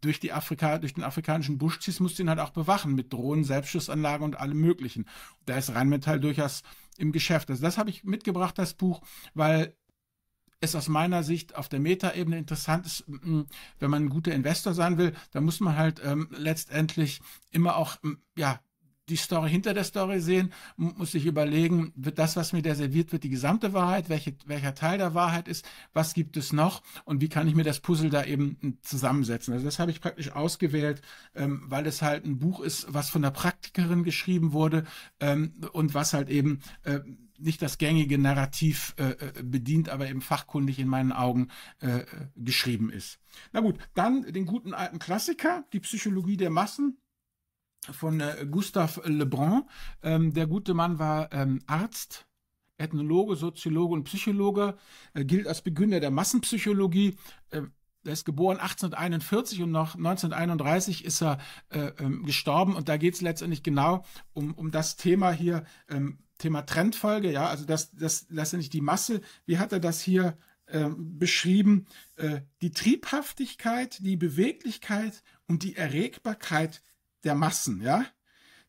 durch 0.00 0.20
die 0.20 0.32
Afrika, 0.32 0.78
durch 0.78 0.94
den 0.94 1.04
afrikanischen 1.04 1.58
Busch 1.58 1.80
ziehst, 1.80 2.00
musst 2.00 2.18
du 2.18 2.22
ihn 2.22 2.30
halt 2.30 2.40
auch 2.40 2.50
bewachen 2.50 2.94
mit 2.94 3.12
Drohnen, 3.12 3.44
Selbstschussanlagen 3.44 4.24
und 4.24 4.38
allem 4.38 4.60
Möglichen. 4.60 5.06
Da 5.44 5.56
ist 5.56 5.74
Rheinmetall 5.74 6.20
durchaus 6.20 6.62
im 6.96 7.12
Geschäft. 7.12 7.50
Also 7.50 7.62
das 7.62 7.78
habe 7.78 7.90
ich 7.90 8.04
mitgebracht, 8.04 8.58
das 8.58 8.74
Buch, 8.74 9.02
weil 9.34 9.76
es 10.60 10.74
aus 10.74 10.88
meiner 10.88 11.22
Sicht 11.22 11.54
auf 11.54 11.68
der 11.68 11.80
Metaebene 11.80 12.38
interessant 12.38 12.86
ist, 12.86 13.04
wenn 13.06 13.90
man 13.90 14.04
ein 14.04 14.08
guter 14.08 14.32
Investor 14.32 14.74
sein 14.74 14.98
will, 14.98 15.14
dann 15.30 15.44
muss 15.44 15.60
man 15.60 15.76
halt 15.76 16.00
ähm, 16.04 16.28
letztendlich 16.32 17.20
immer 17.52 17.76
auch 17.76 17.96
ja 18.36 18.60
die 19.08 19.16
Story 19.16 19.50
hinter 19.50 19.74
der 19.74 19.84
Story 19.84 20.20
sehen, 20.20 20.52
muss 20.76 21.12
sich 21.12 21.26
überlegen, 21.26 21.92
wird 21.96 22.18
das, 22.18 22.36
was 22.36 22.52
mir 22.52 22.62
da 22.62 22.74
serviert 22.74 23.12
wird, 23.12 23.24
die 23.24 23.30
gesamte 23.30 23.72
Wahrheit, 23.72 24.08
welche, 24.08 24.34
welcher 24.46 24.74
Teil 24.74 24.98
der 24.98 25.14
Wahrheit 25.14 25.48
ist, 25.48 25.64
was 25.92 26.14
gibt 26.14 26.36
es 26.36 26.52
noch 26.52 26.82
und 27.04 27.20
wie 27.20 27.28
kann 27.28 27.48
ich 27.48 27.54
mir 27.54 27.64
das 27.64 27.80
Puzzle 27.80 28.10
da 28.10 28.24
eben 28.24 28.78
zusammensetzen. 28.82 29.54
Also 29.54 29.64
das 29.64 29.78
habe 29.78 29.90
ich 29.90 30.00
praktisch 30.00 30.32
ausgewählt, 30.32 31.02
ähm, 31.34 31.62
weil 31.66 31.86
es 31.86 32.02
halt 32.02 32.24
ein 32.24 32.38
Buch 32.38 32.60
ist, 32.60 32.86
was 32.88 33.10
von 33.10 33.22
der 33.22 33.30
Praktikerin 33.30 34.04
geschrieben 34.04 34.52
wurde 34.52 34.84
ähm, 35.20 35.54
und 35.72 35.94
was 35.94 36.12
halt 36.12 36.28
eben 36.28 36.60
äh, 36.84 37.00
nicht 37.38 37.62
das 37.62 37.78
gängige 37.78 38.18
Narrativ 38.18 38.94
äh, 38.98 39.10
äh 39.10 39.42
bedient, 39.42 39.88
aber 39.88 40.08
eben 40.08 40.20
fachkundig 40.20 40.78
in 40.78 40.88
meinen 40.88 41.12
Augen 41.12 41.48
äh, 41.80 42.00
geschrieben 42.36 42.90
ist. 42.90 43.20
Na 43.52 43.60
gut, 43.60 43.78
dann 43.94 44.22
den 44.22 44.44
guten 44.44 44.74
alten 44.74 44.98
Klassiker, 44.98 45.64
die 45.72 45.80
Psychologie 45.80 46.36
der 46.36 46.50
Massen 46.50 46.98
von 47.92 48.20
äh, 48.20 48.46
Gustave 48.50 49.08
Lebrun. 49.08 49.64
Ähm, 50.02 50.32
der 50.34 50.46
gute 50.46 50.74
Mann 50.74 50.98
war 50.98 51.32
ähm, 51.32 51.60
Arzt, 51.66 52.26
Ethnologe, 52.76 53.36
Soziologe 53.36 53.94
und 53.94 54.04
Psychologe, 54.04 54.76
Er 55.12 55.24
gilt 55.24 55.46
als 55.46 55.62
Begründer 55.62 56.00
der 56.00 56.10
Massenpsychologie. 56.10 57.16
Äh, 57.50 57.62
er 58.04 58.12
ist 58.12 58.24
geboren 58.24 58.58
1841 58.58 59.62
und 59.62 59.72
noch 59.72 59.94
1931 59.96 61.04
ist 61.04 61.22
er 61.22 61.38
äh, 61.70 61.90
ähm, 61.98 62.24
gestorben. 62.24 62.74
Und 62.74 62.88
da 62.88 62.96
geht 62.96 63.14
es 63.14 63.20
letztendlich 63.20 63.62
genau 63.62 64.04
um, 64.32 64.54
um 64.54 64.70
das 64.70 64.96
Thema 64.96 65.32
hier, 65.32 65.64
ähm, 65.88 66.18
Thema 66.38 66.62
Trendfolge, 66.62 67.32
ja, 67.32 67.48
also 67.48 67.64
das, 67.64 67.90
das 67.90 68.26
letztendlich 68.30 68.70
die 68.70 68.80
Masse. 68.80 69.20
Wie 69.44 69.58
hat 69.58 69.72
er 69.72 69.80
das 69.80 70.00
hier 70.00 70.38
äh, 70.66 70.88
beschrieben? 70.96 71.86
Äh, 72.14 72.42
die 72.62 72.70
Triebhaftigkeit, 72.70 73.98
die 74.00 74.16
Beweglichkeit 74.16 75.24
und 75.48 75.64
die 75.64 75.74
Erregbarkeit 75.74 76.80
der 77.24 77.34
Massen, 77.34 77.80
ja? 77.80 78.04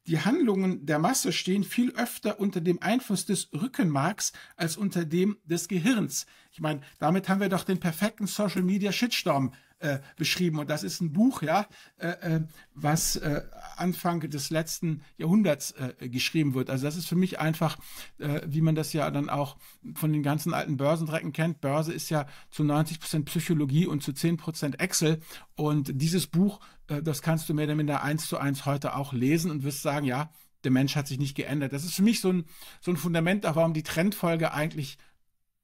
Die 0.07 0.19
Handlungen 0.19 0.87
der 0.87 0.97
Masse 0.97 1.31
stehen 1.31 1.63
viel 1.63 1.91
öfter 1.91 2.39
unter 2.39 2.61
dem 2.61 2.81
Einfluss 2.81 3.25
des 3.25 3.49
Rückenmarks 3.53 4.31
als 4.55 4.75
unter 4.75 5.05
dem 5.05 5.37
des 5.43 5.67
Gehirns. 5.67 6.25
Ich 6.51 6.61
meine, 6.61 6.81
damit 6.97 7.29
haben 7.29 7.41
wir 7.41 7.49
doch 7.49 7.63
den 7.63 7.79
perfekten 7.79 8.25
Social 8.25 8.63
Media 8.63 8.91
Shitstorm 8.91 9.53
äh, 9.79 9.99
beschrieben. 10.17 10.59
Und 10.59 10.69
das 10.69 10.83
ist 10.83 11.01
ein 11.01 11.13
Buch, 11.13 11.41
ja, 11.41 11.67
äh, 11.97 12.07
äh, 12.07 12.41
was 12.73 13.15
äh, 13.15 13.41
Anfang 13.77 14.21
des 14.29 14.49
letzten 14.49 15.01
Jahrhunderts 15.17 15.71
äh, 15.71 16.09
geschrieben 16.09 16.53
wird. 16.53 16.69
Also 16.69 16.85
das 16.85 16.95
ist 16.95 17.07
für 17.07 17.15
mich 17.15 17.39
einfach, 17.39 17.77
äh, 18.19 18.41
wie 18.45 18.61
man 18.61 18.75
das 18.75 18.93
ja 18.93 19.09
dann 19.11 19.29
auch 19.29 19.57
von 19.95 20.13
den 20.13 20.23
ganzen 20.23 20.53
alten 20.53 20.77
Börsendrecken 20.77 21.33
kennt. 21.33 21.61
Börse 21.61 21.93
ist 21.93 22.09
ja 22.09 22.25
zu 22.51 22.63
90 22.63 22.99
Prozent 22.99 23.25
Psychologie 23.25 23.87
und 23.87 24.03
zu 24.03 24.13
10 24.13 24.37
Prozent 24.37 24.79
Excel. 24.79 25.19
Und 25.55 25.91
dieses 25.93 26.27
Buch, 26.27 26.59
das 26.87 27.21
kannst 27.21 27.47
du 27.49 27.53
mehr 27.53 27.65
oder 27.65 27.75
minder 27.75 28.03
eins 28.03 28.27
zu 28.27 28.37
eins 28.37 28.65
heute 28.65 28.95
auch 28.95 29.13
lesen 29.13 29.51
und 29.51 29.63
wirst 29.63 29.81
sagen, 29.81 30.05
ja, 30.05 30.31
der 30.63 30.71
Mensch 30.71 30.95
hat 30.95 31.07
sich 31.07 31.19
nicht 31.19 31.35
geändert. 31.35 31.73
Das 31.73 31.83
ist 31.83 31.95
für 31.95 32.03
mich 32.03 32.19
so 32.19 32.31
ein, 32.31 32.45
so 32.81 32.91
ein 32.91 32.97
Fundament, 32.97 33.43
warum 33.43 33.73
die 33.73 33.83
Trendfolge 33.83 34.53
eigentlich 34.53 34.97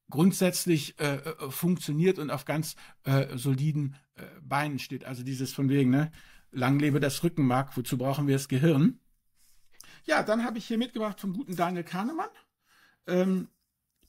grundsätzlich 0.10 1.00
äh, 1.00 1.16
äh, 1.16 1.52
funktioniert 1.52 2.20
und 2.20 2.30
auf 2.30 2.46
ganz 2.46 2.76
äh, 3.04 3.38
soliden 3.38 3.96
äh, 4.16 4.24
Beinen 4.42 4.80
steht. 4.80 5.06
Also 5.06 5.24
dieses 5.24 5.54
von 5.54 5.70
wegen, 5.70 5.90
ne, 5.90 6.12
lang 6.52 6.80
lebe 6.80 7.00
das 7.00 7.24
Rückenmark, 7.24 7.76
wozu 7.76 7.98
brauchen 7.98 8.28
wir 8.28 8.36
das 8.36 8.48
Gehirn? 8.48 9.00
Ja, 10.06 10.24
dann 10.24 10.44
habe 10.44 10.58
ich 10.58 10.66
hier 10.66 10.78
mitgebracht 10.78 11.20
vom 11.20 11.34
guten 11.34 11.56
Daniel 11.56 11.84
Kahnemann. 11.84 12.30
Ähm, 13.08 13.48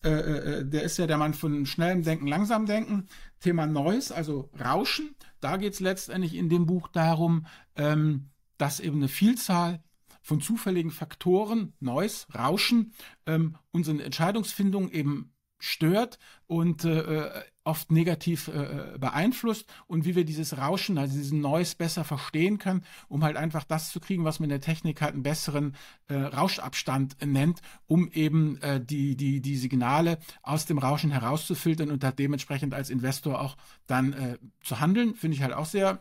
äh, 0.05 0.11
äh, 0.11 0.65
der 0.65 0.83
ist 0.83 0.99
ja 0.99 1.07
der 1.07 1.17
Mann 1.17 1.35
von 1.35 1.65
schnellem 1.67 2.03
Denken, 2.03 2.27
langsam 2.27 2.67
Denken. 2.67 3.07
Thema 3.41 3.67
Noise, 3.67 4.15
also 4.15 4.51
Rauschen. 4.59 5.17
Da 5.41 5.57
geht 5.57 5.73
es 5.73 5.81
letztendlich 5.81 6.35
in 6.35 6.49
dem 6.49 6.67
Buch 6.67 6.89
darum, 6.89 7.47
ähm, 7.75 8.31
dass 8.59 8.81
eben 8.81 8.97
eine 8.97 9.09
Vielzahl 9.09 9.83
von 10.23 10.41
zufälligen 10.41 10.91
Faktoren, 10.91 11.73
Noise, 11.81 12.27
Rauschen, 12.35 12.93
ähm, 13.27 13.57
unsere 13.71 14.03
Entscheidungsfindung 14.03 14.91
eben 14.91 15.33
stört 15.59 16.19
und 16.47 16.85
äh, 16.85 17.31
oft 17.65 17.91
negativ 17.91 18.49
äh, 18.49 18.97
beeinflusst. 18.99 19.67
Und 19.87 20.05
wie 20.05 20.15
wir 20.15 20.25
dieses 20.25 20.57
Rauschen, 20.57 20.99
also 20.99 21.17
diesen 21.17 21.41
Noise 21.41 21.77
besser 21.77 22.05
verstehen 22.05 22.59
können, 22.59 22.85
um 23.09 23.25
halt 23.25 23.37
einfach 23.37 23.65
das 23.65 23.91
zu 23.91 24.01
kriegen, 24.01 24.25
was 24.25 24.39
man 24.39 24.45
in 24.45 24.51
der 24.51 24.61
Technik 24.61 25.01
halt 25.01 25.15
einen 25.15 25.23
besseren 25.23 25.75
äh, 26.09 26.15
Rauschabstand 26.15 27.17
nennt, 27.25 27.61
um 27.87 28.11
eben 28.13 28.61
äh, 28.63 28.81
die, 28.81 29.17
die, 29.17 29.41
die 29.41 29.57
Signale 29.57 30.19
aus 30.43 30.67
dem 30.67 30.79
Rauschen 30.79 31.11
herauszufiltern 31.11 31.91
und 31.91 32.03
da 32.03 32.13
dementsprechend 32.13 32.73
als 32.73 32.91
Investor 32.91 33.41
auch 33.41 33.57
dann 33.87 34.13
äh, 34.13 34.39
zu 34.63 34.81
handeln, 34.81 35.15
finde 35.15 35.37
ich 35.37 35.43
halt 35.43 35.55
auch 35.55 35.67
sehr, 35.67 36.01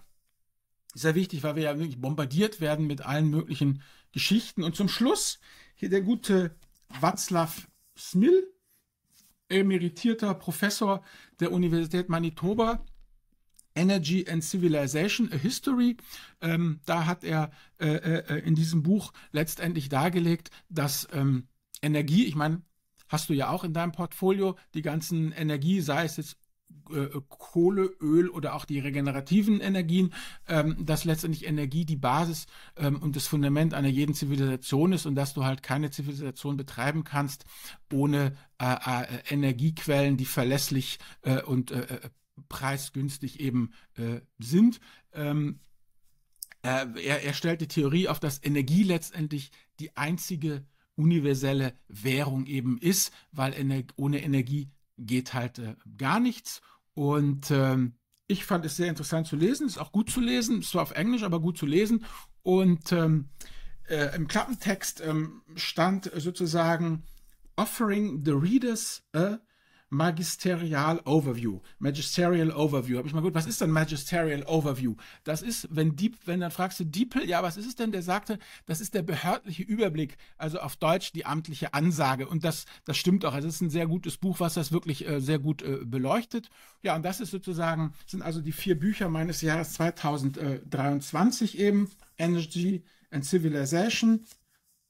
sehr 0.93 1.15
wichtig, 1.15 1.43
weil 1.43 1.55
wir 1.55 1.63
ja 1.63 1.77
wirklich 1.77 1.99
bombardiert 1.99 2.61
werden 2.61 2.87
mit 2.87 3.01
allen 3.01 3.29
möglichen 3.29 3.81
Geschichten. 4.11 4.63
Und 4.63 4.75
zum 4.75 4.87
Schluss 4.87 5.39
hier 5.73 5.89
der 5.89 6.01
gute 6.01 6.55
Václav 7.01 7.67
Smil, 7.97 8.54
emeritierter 9.49 10.33
Professor 10.33 11.03
der 11.39 11.51
Universität 11.51 12.09
Manitoba. 12.09 12.83
Energy 13.75 14.25
and 14.29 14.41
Civilization, 14.43 15.29
a 15.33 15.35
History. 15.35 15.97
Ähm, 16.41 16.79
da 16.85 17.05
hat 17.05 17.23
er 17.25 17.51
äh, 17.77 17.87
äh, 17.87 18.39
in 18.39 18.55
diesem 18.55 18.83
Buch 18.83 19.11
letztendlich 19.31 19.89
dargelegt, 19.89 20.49
dass 20.69 21.07
ähm, 21.11 21.49
Energie, 21.81 22.25
ich 22.25 22.35
meine, 22.35 22.61
hast 23.09 23.29
du 23.29 23.33
ja 23.33 23.49
auch 23.49 23.63
in 23.63 23.73
deinem 23.73 23.91
Portfolio, 23.91 24.55
die 24.73 24.81
ganzen 24.81 25.33
Energie, 25.33 25.81
sei 25.81 26.05
es 26.05 26.17
jetzt 26.17 26.37
äh, 26.91 27.09
Kohle, 27.29 27.89
Öl 28.01 28.29
oder 28.29 28.55
auch 28.55 28.65
die 28.65 28.79
regenerativen 28.79 29.59
Energien, 29.61 30.13
ähm, 30.47 30.85
dass 30.85 31.05
letztendlich 31.05 31.45
Energie 31.45 31.85
die 31.85 31.95
Basis 31.95 32.47
ähm, 32.75 33.01
und 33.01 33.15
das 33.15 33.27
Fundament 33.27 33.73
einer 33.73 33.87
jeden 33.87 34.13
Zivilisation 34.13 34.93
ist 34.93 35.05
und 35.05 35.15
dass 35.15 35.33
du 35.33 35.43
halt 35.43 35.63
keine 35.63 35.91
Zivilisation 35.91 36.57
betreiben 36.57 37.03
kannst 37.03 37.45
ohne 37.91 38.35
äh, 38.59 38.73
äh, 38.73 39.07
Energiequellen, 39.29 40.17
die 40.17 40.25
verlässlich 40.25 40.99
äh, 41.21 41.41
und 41.41 41.71
äh, 41.71 41.81
äh, 41.81 42.09
preisgünstig 42.49 43.39
eben 43.39 43.71
sind. 44.39 44.81
Ähm, 45.13 45.61
er, 46.61 47.23
er 47.23 47.33
stellt 47.33 47.61
die 47.61 47.69
Theorie 47.69 48.09
auf, 48.09 48.19
dass 48.19 48.43
Energie 48.43 48.83
letztendlich 48.83 49.51
die 49.79 49.95
einzige 49.95 50.65
universelle 50.95 51.73
Währung 51.87 52.45
eben 52.45 52.77
ist, 52.77 53.13
weil 53.31 53.53
ohne 53.95 54.21
Energie 54.21 54.69
geht 54.97 55.33
halt 55.33 55.59
äh, 55.59 55.75
gar 55.97 56.19
nichts. 56.19 56.61
Und 56.95 57.51
ähm, 57.51 57.97
ich 58.27 58.45
fand 58.45 58.65
es 58.65 58.75
sehr 58.75 58.89
interessant 58.89 59.27
zu 59.27 59.35
lesen, 59.35 59.67
ist 59.67 59.77
auch 59.77 59.91
gut 59.91 60.09
zu 60.09 60.19
lesen, 60.19 60.63
zwar 60.63 60.81
auf 60.81 60.91
Englisch, 60.91 61.23
aber 61.23 61.39
gut 61.39 61.57
zu 61.57 61.67
lesen. 61.67 62.05
Und 62.41 62.91
ähm, 62.91 63.29
äh, 63.87 64.15
im 64.15 64.27
Klappentext 64.27 65.01
ähm, 65.05 65.43
stand 65.55 66.11
sozusagen 66.15 67.03
Offering 67.57 68.23
the 68.25 68.31
readers 68.31 69.03
a 69.13 69.39
Magisterial 69.89 70.99
Overview. 71.05 71.61
Magisterial 71.79 72.51
Overview. 72.51 72.97
Habe 72.97 73.07
ich 73.07 73.13
mal 73.13 73.21
gut, 73.21 73.35
was 73.35 73.45
ist 73.45 73.61
denn 73.61 73.69
Magisterial 73.69 74.43
Overview? 74.43 74.95
Das 75.23 75.41
ist, 75.41 75.67
wenn 75.71 75.95
Diep, 75.95 76.17
wenn 76.25 76.39
dann 76.39 76.51
fragst 76.51 76.79
du 76.79 76.85
Diepel, 76.85 77.27
ja, 77.27 77.43
was 77.43 77.55
ist 77.55 77.67
es 77.67 77.75
denn? 77.75 77.91
Der 77.91 78.01
sagte, 78.01 78.39
das 78.65 78.81
ist 78.81 78.93
der 78.95 79.03
behördliche 79.03 79.63
Überblick, 79.63 80.17
also 80.37 80.59
auf 80.59 80.75
Deutsch 80.75 81.11
die 81.13 81.25
amtliche 81.25 81.73
Ansage. 81.73 82.27
Und 82.27 82.43
das, 82.43 82.65
das 82.83 82.97
stimmt 82.97 83.25
auch. 83.25 83.33
Also 83.33 83.47
es 83.47 83.55
ist 83.55 83.61
ein 83.61 83.69
sehr 83.69 83.87
gutes 83.87 84.17
Buch, 84.17 84.39
was 84.39 84.55
das 84.55 84.71
wirklich 84.71 85.07
äh, 85.07 85.21
sehr 85.21 85.39
gut 85.39 85.61
äh, 85.61 85.79
beleuchtet. 85.85 86.49
Ja, 86.81 86.95
und 86.95 87.03
das 87.03 87.21
ist 87.21 87.31
sozusagen, 87.31 87.93
sind 88.07 88.23
also 88.23 88.41
die 88.41 88.51
vier 88.51 88.79
Bücher 88.79 89.07
meines 89.07 89.41
Jahres 89.41 89.73
2023 89.73 91.59
eben. 91.59 91.89
Energy 92.17 92.83
and 93.11 93.25
Civilization, 93.25 94.25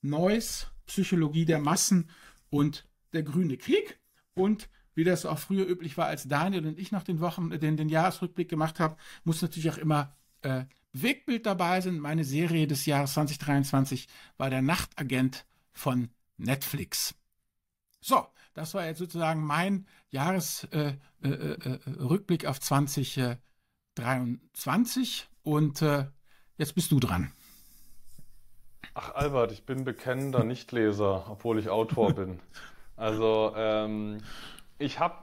Noise, 0.01 0.67
Psychologie 0.85 1.45
der 1.45 1.59
Massen 1.59 2.09
und 2.49 2.85
der 3.13 3.23
grüne 3.23 3.57
Krieg. 3.57 3.99
Und 4.35 4.69
wie 4.95 5.03
das 5.03 5.25
auch 5.25 5.37
früher 5.37 5.67
üblich 5.67 5.97
war, 5.97 6.07
als 6.07 6.27
Daniel 6.27 6.65
und 6.65 6.79
ich 6.79 6.91
noch 6.91 7.03
den 7.03 7.19
Wochen, 7.19 7.51
den, 7.51 7.77
den 7.77 7.89
Jahresrückblick 7.89 8.49
gemacht 8.49 8.79
haben, 8.79 8.95
muss 9.23 9.41
natürlich 9.41 9.69
auch 9.69 9.77
immer 9.77 10.13
äh, 10.41 10.65
Bewegtbild 10.93 11.45
dabei 11.45 11.81
sein. 11.81 11.99
Meine 11.99 12.23
Serie 12.23 12.65
des 12.67 12.85
Jahres 12.85 13.13
2023 13.13 14.07
war 14.37 14.49
der 14.49 14.61
Nachtagent 14.61 15.45
von 15.73 16.09
Netflix. 16.37 17.13
So, 17.99 18.25
das 18.53 18.73
war 18.73 18.85
jetzt 18.85 18.99
sozusagen 18.99 19.43
mein 19.43 19.85
Jahresrückblick 20.11 21.01
äh, 21.23 21.27
äh, 21.27 22.39
äh, 22.39 22.45
äh 22.45 22.47
auf 22.47 22.61
2023 22.61 25.27
und 25.43 25.81
äh, 25.81 26.05
jetzt 26.57 26.75
bist 26.75 26.91
du 26.91 27.01
dran. 27.01 27.33
Ach 28.93 29.15
Albert, 29.15 29.51
ich 29.51 29.65
bin 29.65 29.83
bekennender 29.83 30.43
Nichtleser, 30.45 31.29
obwohl 31.29 31.59
ich 31.59 31.67
Autor 31.69 32.13
bin. 32.13 32.39
Also 32.95 33.51
ähm, 33.57 34.19
ich 34.77 34.99
habe 34.99 35.15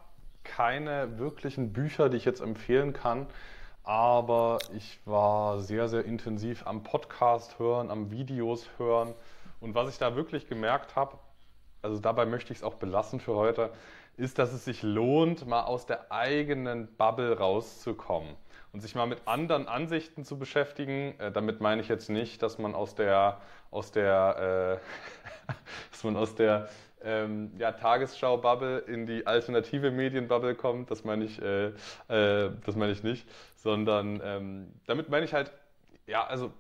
keine 0.45 1.19
wirklichen 1.19 1.73
Bücher, 1.73 2.09
die 2.09 2.17
ich 2.17 2.25
jetzt 2.25 2.41
empfehlen 2.41 2.93
kann, 2.93 3.27
aber 3.85 4.59
ich 4.75 5.01
war 5.05 5.61
sehr, 5.61 5.89
sehr 5.89 6.05
intensiv 6.05 6.67
am 6.67 6.83
Podcast 6.83 7.59
hören, 7.59 7.91
am 7.91 8.11
Videos 8.11 8.69
hören. 8.79 9.15
Und 9.61 9.75
was 9.75 9.89
ich 9.89 9.99
da 9.99 10.17
wirklich 10.17 10.49
gemerkt 10.49 10.97
habe, 10.97 11.19
also 11.83 11.99
dabei 12.01 12.27
möchte 12.27 12.53
ich 12.53 12.61
es 12.61 12.65
auch 12.65 12.75
belassen 12.75 13.21
für 13.21 13.35
heute, 13.35 13.71
ist, 14.17 14.39
dass 14.39 14.53
es 14.53 14.65
sich 14.65 14.83
lohnt, 14.83 15.47
mal 15.47 15.63
aus 15.63 15.87
der 15.87 16.13
eigenen 16.13 16.87
Bubble 16.97 17.37
rauszukommen 17.37 18.37
und 18.73 18.81
sich 18.81 18.95
mal 18.95 19.07
mit 19.07 19.27
anderen 19.27 19.69
Ansichten 19.69 20.25
zu 20.25 20.39
beschäftigen. 20.39 21.19
Äh, 21.19 21.33
damit 21.33 21.61
meine 21.61 21.81
ich 21.81 21.89
jetzt 21.89 22.09
nicht, 22.09 22.43
dass 22.43 22.59
man 22.59 22.75
aus 22.75 22.95
der, 22.95 23.41
aus 23.71 23.91
der, 23.91 24.81
äh, 25.49 25.53
dass 25.91 26.05
man 26.05 26.17
aus 26.17 26.35
der 26.35 26.69
ähm, 27.05 27.53
ja, 27.59 27.73
Tagesschau-Bubble 27.73 28.79
in 28.81 29.07
die 29.07 29.27
alternative 29.27 29.91
Medien-Bubble 29.91 30.55
kommt, 30.55 30.91
das 30.91 31.05
meine 31.05 31.25
ich, 31.25 31.41
äh, 31.41 31.69
äh, 32.09 32.51
das 32.65 32.77
ich 32.77 33.03
nicht, 33.03 33.29
sondern 33.57 34.21
ähm, 34.25 34.73
damit 34.87 35.09
meine 35.09 35.25
ich 35.25 35.35
halt, 35.35 35.53
ja, 36.07 36.27
also 36.27 36.53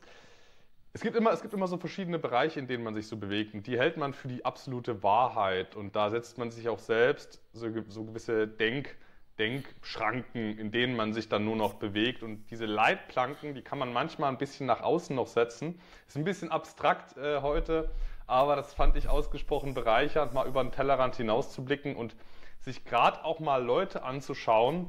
es 0.94 1.00
gibt, 1.00 1.16
immer, 1.16 1.32
es 1.32 1.40
gibt 1.40 1.54
immer 1.54 1.66
so 1.66 1.78
verschiedene 1.78 2.18
Bereiche, 2.18 2.60
in 2.60 2.66
denen 2.66 2.84
man 2.84 2.94
sich 2.94 3.08
so 3.08 3.16
bewegt 3.16 3.54
und 3.54 3.66
die 3.66 3.78
hält 3.78 3.96
man 3.96 4.12
für 4.12 4.28
die 4.28 4.44
absolute 4.44 5.02
Wahrheit 5.02 5.74
und 5.74 5.96
da 5.96 6.10
setzt 6.10 6.36
man 6.38 6.50
sich 6.50 6.68
auch 6.68 6.78
selbst 6.78 7.40
so, 7.52 7.68
so 7.88 8.04
gewisse 8.04 8.46
Denk- 8.46 8.94
Denkschranken, 9.38 10.58
in 10.58 10.70
denen 10.70 10.94
man 10.94 11.12
sich 11.12 11.28
dann 11.28 11.44
nur 11.44 11.56
noch 11.56 11.74
bewegt. 11.74 12.22
Und 12.22 12.50
diese 12.50 12.66
Leitplanken, 12.66 13.54
die 13.54 13.62
kann 13.62 13.78
man 13.78 13.92
manchmal 13.92 14.30
ein 14.30 14.38
bisschen 14.38 14.66
nach 14.66 14.82
außen 14.82 15.16
noch 15.16 15.26
setzen. 15.26 15.80
Ist 16.06 16.16
ein 16.16 16.24
bisschen 16.24 16.50
abstrakt 16.50 17.16
äh, 17.16 17.40
heute, 17.40 17.90
aber 18.32 18.56
das 18.56 18.72
fand 18.72 18.96
ich 18.96 19.08
ausgesprochen 19.08 19.74
bereichernd, 19.74 20.32
mal 20.32 20.46
über 20.46 20.64
den 20.64 20.72
Tellerrand 20.72 21.16
hinauszublicken 21.16 21.94
und 21.94 22.16
sich 22.60 22.86
gerade 22.86 23.24
auch 23.24 23.40
mal 23.40 23.62
Leute 23.62 24.04
anzuschauen, 24.04 24.88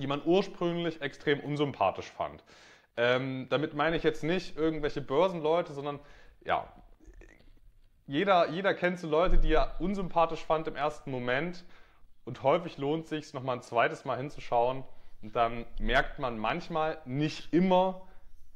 die 0.00 0.08
man 0.08 0.20
ursprünglich 0.24 1.00
extrem 1.00 1.38
unsympathisch 1.38 2.10
fand. 2.10 2.42
Ähm, 2.96 3.46
damit 3.48 3.74
meine 3.74 3.96
ich 3.96 4.02
jetzt 4.02 4.24
nicht 4.24 4.56
irgendwelche 4.56 5.00
Börsenleute, 5.00 5.72
sondern 5.72 6.00
ja, 6.44 6.66
jeder, 8.08 8.48
jeder 8.50 8.74
kennt 8.74 8.98
so 8.98 9.08
Leute, 9.08 9.38
die 9.38 9.52
er 9.52 9.76
unsympathisch 9.80 10.44
fand 10.44 10.66
im 10.66 10.74
ersten 10.74 11.12
Moment 11.12 11.64
und 12.24 12.42
häufig 12.42 12.76
lohnt 12.76 13.04
es 13.04 13.10
sich, 13.10 13.34
nochmal 13.34 13.56
ein 13.56 13.62
zweites 13.62 14.04
Mal 14.04 14.16
hinzuschauen 14.16 14.82
und 15.22 15.36
dann 15.36 15.64
merkt 15.78 16.18
man 16.18 16.38
manchmal, 16.38 16.98
nicht 17.04 17.52
immer, 17.52 18.02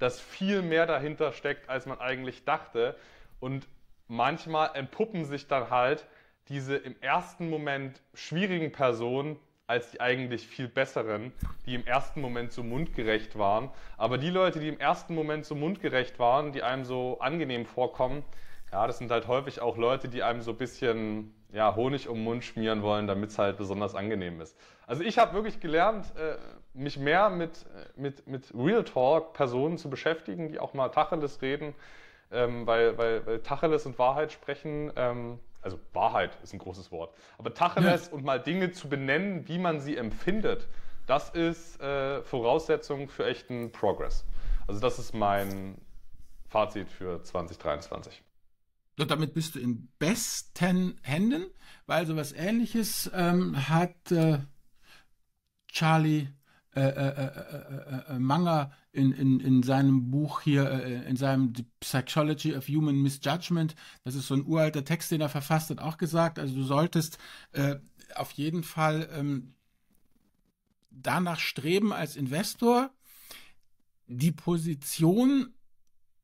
dass 0.01 0.19
viel 0.19 0.63
mehr 0.63 0.87
dahinter 0.87 1.33
steckt, 1.33 1.69
als 1.69 1.87
man 1.87 2.01
eigentlich 2.01 2.45
dachte. 2.45 2.97
Und 3.40 3.66
manchmal 4.07 4.70
entpuppen 4.74 5.24
sich 5.24 5.48
dann 5.48 5.70
halt 5.70 6.07
diese 6.48 6.76
im 6.76 6.94
ersten 7.00 7.50
Moment 7.50 8.00
schwierigen 8.14 8.72
Personen 8.72 9.38
als 9.66 9.92
die 9.92 10.00
eigentlich 10.00 10.48
viel 10.48 10.66
besseren, 10.66 11.33
die 11.64 11.76
im 11.76 11.87
ersten 11.87 12.20
Moment 12.20 12.53
so 12.53 12.64
mundgerecht 12.64 13.38
waren. 13.38 13.70
Aber 13.96 14.18
die 14.18 14.31
Leute, 14.31 14.59
die 14.59 14.66
im 14.66 14.81
ersten 14.81 15.14
Moment 15.14 15.44
so 15.44 15.55
mundgerecht 15.55 16.18
waren, 16.18 16.50
die 16.50 16.64
einem 16.64 16.85
so 16.85 17.20
angenehm 17.20 17.66
vorkommen, 17.66 18.24
ja, 18.72 18.88
das 18.88 18.98
sind 18.98 19.12
halt 19.12 19.29
häufig 19.29 19.61
auch 19.61 19.76
Leute, 19.76 20.09
die 20.09 20.24
einem 20.24 20.42
so 20.42 20.50
ein 20.50 20.57
bisschen 20.57 21.33
ja, 21.53 21.76
Honig 21.76 22.09
um 22.09 22.16
den 22.16 22.24
Mund 22.24 22.44
schmieren 22.44 22.83
wollen, 22.83 23.07
damit 23.07 23.31
es 23.31 23.38
halt 23.38 23.57
besonders 23.57 23.94
angenehm 23.94 24.40
ist. 24.40 24.57
Also 24.88 25.05
ich 25.05 25.18
habe 25.18 25.35
wirklich 25.35 25.61
gelernt, 25.61 26.07
äh, 26.16 26.37
mich 26.74 26.98
mehr 26.98 27.31
mit, 27.31 27.66
äh, 27.66 28.00
mit, 28.00 28.26
mit 28.26 28.53
Real 28.55 28.83
Talk 28.83 29.35
Personen 29.35 29.79
zu 29.79 29.88
beschäftigen, 29.88 30.48
die 30.48 30.59
auch 30.59 30.74
mal 30.74 30.88
Tacheles 30.88 31.42
reden, 31.42 31.74
ähm, 32.31 32.66
weil, 32.66 32.97
weil, 32.99 33.27
weil 33.27 33.40
Tacheles 33.40 33.87
und 33.87 33.99
Wahrheit 33.99 34.33
sprechen, 34.33 34.93
ähm, 34.97 35.38
also 35.62 35.79
Wahrheit 35.93 36.38
ist 36.43 36.53
ein 36.53 36.59
großes 36.59 36.90
Wort, 36.90 37.14
aber 37.38 37.53
Tacheles 37.55 38.07
ja. 38.09 38.12
und 38.12 38.25
mal 38.25 38.40
Dinge 38.40 38.73
zu 38.73 38.88
benennen, 38.88 39.47
wie 39.49 39.59
man 39.59 39.81
sie 39.81 39.97
empfindet, 39.97 40.69
das 41.07 41.31
ist 41.31 41.81
äh, 41.81 42.23
Voraussetzung 42.23 43.09
für 43.09 43.27
echten 43.27 43.73
Progress. 43.73 44.25
Also 44.69 44.81
das 44.81 44.99
ist 44.99 45.12
mein 45.14 45.77
Fazit 46.49 46.88
für 46.88 47.23
2023. 47.23 48.23
Und 48.99 49.11
damit 49.11 49.35
bist 49.35 49.55
du 49.55 49.59
in 49.59 49.88
besten 49.99 50.99
Händen, 51.03 51.47
weil 51.87 52.07
sowas 52.07 52.33
ähnliches 52.33 53.11
ähm, 53.14 53.69
hat 53.69 54.12
äh, 54.12 54.38
Charlie 55.69 56.29
äh, 56.75 56.81
äh, 56.83 58.19
Manger 58.19 58.73
in, 58.92 59.12
in, 59.12 59.40
in 59.40 59.62
seinem 59.62 60.11
Buch 60.11 60.40
hier, 60.40 61.05
in 61.07 61.16
seinem 61.16 61.53
The 61.57 61.64
Psychology 61.81 62.55
of 62.57 62.66
Human 62.66 62.96
Misjudgment, 62.96 63.74
das 64.05 64.14
ist 64.14 64.26
so 64.26 64.35
ein 64.35 64.44
uralter 64.44 64.85
Text, 64.85 65.11
den 65.11 65.20
er 65.20 65.29
verfasst 65.29 65.70
hat, 65.70 65.79
auch 65.79 65.96
gesagt, 65.96 66.38
also 66.38 66.55
du 66.55 66.62
solltest 66.62 67.18
auf 68.14 68.33
jeden 68.33 68.62
Fall 68.62 69.09
ähm, 69.12 69.55
danach 70.90 71.38
streben 71.38 71.92
als 71.92 72.16
Investor, 72.16 72.90
die 74.07 74.33
Position 74.33 75.55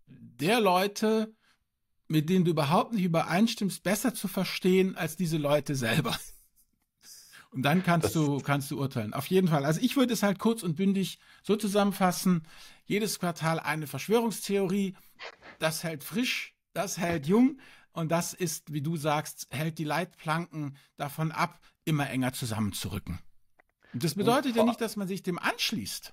der 0.07 0.61
Leute, 0.61 1.35
mit 2.09 2.29
denen 2.29 2.45
du 2.45 2.53
überhaupt 2.53 2.93
nicht 2.93 3.05
übereinstimmst, 3.05 3.83
besser 3.83 4.15
zu 4.15 4.29
verstehen 4.29 4.97
als 4.97 5.17
diese 5.17 5.39
Leute 5.39 5.75
selber. 5.75 6.17
Und 7.57 7.63
dann 7.63 7.83
kannst 7.83 8.05
das 8.05 8.13
du, 8.13 8.39
kannst 8.41 8.71
du 8.71 8.79
urteilen. 8.79 9.15
Auf 9.15 9.29
jeden 9.29 9.49
Fall. 9.49 9.65
Also 9.65 9.81
ich 9.81 9.97
würde 9.97 10.13
es 10.13 10.23
halt 10.23 10.39
kurz 10.39 10.63
und 10.63 10.77
bündig 10.77 11.19
so 11.43 11.57
zusammenfassen. 11.57 12.43
Jedes 12.85 13.19
Quartal 13.19 13.59
eine 13.59 13.87
Verschwörungstheorie. 13.87 14.95
Das 15.59 15.83
hält 15.83 16.05
frisch, 16.05 16.55
das 16.75 16.99
hält 16.99 17.27
jung. 17.27 17.59
Und 17.93 18.13
das 18.13 18.35
ist, 18.35 18.75
wie 18.75 18.83
du 18.83 18.99
sagst, 18.99 19.47
hält 19.49 19.79
die 19.79 19.85
Leitplanken 19.85 20.77
davon 20.99 21.33
ab, 21.33 21.59
immer 21.87 22.11
enger 22.11 22.35
zusammenzurücken. 22.35 23.21
Und 23.95 24.05
das 24.05 24.17
bedeutet 24.17 24.55
ja 24.55 24.63
nicht, 24.63 24.83
dass 24.83 24.97
man 24.97 25.09
sich 25.09 25.23
dem 25.23 25.39
anschließt. 25.39 26.13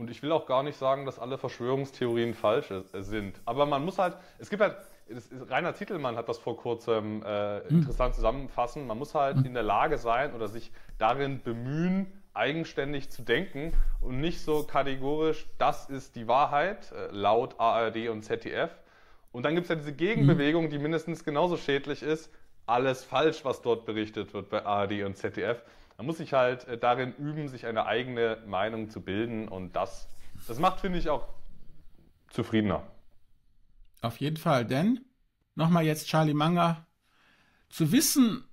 Und 0.00 0.10
ich 0.10 0.22
will 0.22 0.32
auch 0.32 0.46
gar 0.46 0.62
nicht 0.62 0.78
sagen, 0.78 1.04
dass 1.04 1.18
alle 1.18 1.36
Verschwörungstheorien 1.36 2.32
falsch 2.32 2.72
sind. 2.94 3.38
Aber 3.44 3.66
man 3.66 3.84
muss 3.84 3.98
halt, 3.98 4.16
es 4.38 4.48
gibt 4.48 4.62
halt, 4.62 4.76
ist, 5.08 5.30
Rainer 5.50 5.74
Titelmann 5.74 6.16
hat 6.16 6.26
das 6.26 6.38
vor 6.38 6.56
kurzem 6.56 7.22
äh, 7.22 7.60
hm. 7.68 7.80
interessant 7.80 8.14
zusammenfassen. 8.14 8.86
Man 8.86 8.96
muss 8.96 9.14
halt 9.14 9.36
hm. 9.36 9.44
in 9.44 9.52
der 9.52 9.62
Lage 9.62 9.98
sein 9.98 10.32
oder 10.32 10.48
sich 10.48 10.72
darin 10.96 11.42
bemühen, 11.42 12.10
eigenständig 12.32 13.10
zu 13.10 13.20
denken 13.20 13.74
und 14.00 14.22
nicht 14.22 14.40
so 14.40 14.62
kategorisch, 14.62 15.46
das 15.58 15.90
ist 15.90 16.16
die 16.16 16.26
Wahrheit, 16.26 16.92
äh, 16.92 17.08
laut 17.14 17.60
ARD 17.60 18.08
und 18.08 18.22
ZDF. 18.22 18.70
Und 19.32 19.42
dann 19.42 19.54
gibt 19.54 19.66
es 19.66 19.68
ja 19.68 19.74
diese 19.74 19.92
Gegenbewegung, 19.92 20.64
hm. 20.64 20.70
die 20.70 20.78
mindestens 20.78 21.24
genauso 21.24 21.58
schädlich 21.58 22.02
ist, 22.02 22.32
alles 22.64 23.04
falsch, 23.04 23.44
was 23.44 23.60
dort 23.60 23.84
berichtet 23.84 24.32
wird 24.32 24.48
bei 24.48 24.64
ARD 24.64 25.02
und 25.02 25.18
ZDF. 25.18 25.62
Man 26.00 26.06
muss 26.06 26.16
sich 26.16 26.32
halt 26.32 26.66
äh, 26.66 26.78
darin 26.78 27.14
üben, 27.16 27.46
sich 27.48 27.66
eine 27.66 27.84
eigene 27.84 28.42
Meinung 28.46 28.88
zu 28.88 29.02
bilden 29.02 29.48
und 29.48 29.76
das, 29.76 30.08
das 30.48 30.58
macht, 30.58 30.80
finde 30.80 30.98
ich, 30.98 31.10
auch 31.10 31.28
zufriedener. 32.30 32.86
Auf 34.00 34.16
jeden 34.16 34.38
Fall, 34.38 34.64
denn, 34.64 35.04
nochmal 35.56 35.84
jetzt 35.84 36.08
Charlie 36.08 36.32
Manger, 36.32 36.86
zu 37.68 37.92
wissen, 37.92 38.48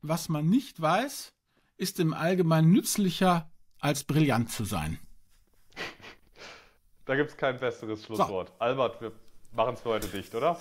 was 0.00 0.28
man 0.28 0.50
nicht 0.50 0.82
weiß, 0.82 1.32
ist 1.76 2.00
im 2.00 2.12
Allgemeinen 2.12 2.72
nützlicher, 2.72 3.48
als 3.78 4.02
brillant 4.02 4.50
zu 4.50 4.64
sein. 4.64 4.98
Da 7.04 7.14
gibt 7.14 7.30
es 7.30 7.36
kein 7.36 7.58
besseres 7.58 8.04
Schlusswort. 8.04 8.48
So. 8.48 8.54
Albert, 8.58 9.00
wir 9.00 9.12
machen 9.52 9.74
es 9.74 9.80
für 9.80 9.90
heute 9.90 10.08
dicht, 10.08 10.34
oder? 10.34 10.58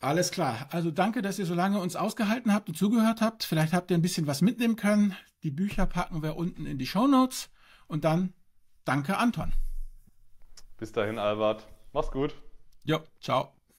Alles 0.00 0.30
klar. 0.30 0.68
Also 0.70 0.90
danke, 0.90 1.22
dass 1.22 1.38
ihr 1.38 1.46
so 1.46 1.54
lange 1.54 1.80
uns 1.80 1.96
ausgehalten 1.96 2.52
habt 2.52 2.68
und 2.68 2.76
zugehört 2.76 3.20
habt. 3.20 3.44
Vielleicht 3.44 3.72
habt 3.72 3.90
ihr 3.90 3.96
ein 3.96 4.02
bisschen 4.02 4.26
was 4.26 4.42
mitnehmen 4.42 4.76
können. 4.76 5.16
Die 5.42 5.50
Bücher 5.50 5.86
packen 5.86 6.22
wir 6.22 6.36
unten 6.36 6.66
in 6.66 6.78
die 6.78 6.86
Show 6.86 7.06
Notes. 7.06 7.50
Und 7.86 8.04
dann 8.04 8.34
danke, 8.84 9.16
Anton. 9.16 9.52
Bis 10.76 10.92
dahin, 10.92 11.18
Albert. 11.18 11.66
Mach's 11.92 12.10
gut. 12.10 12.34
Jo, 12.84 13.00
ciao. 13.20 13.53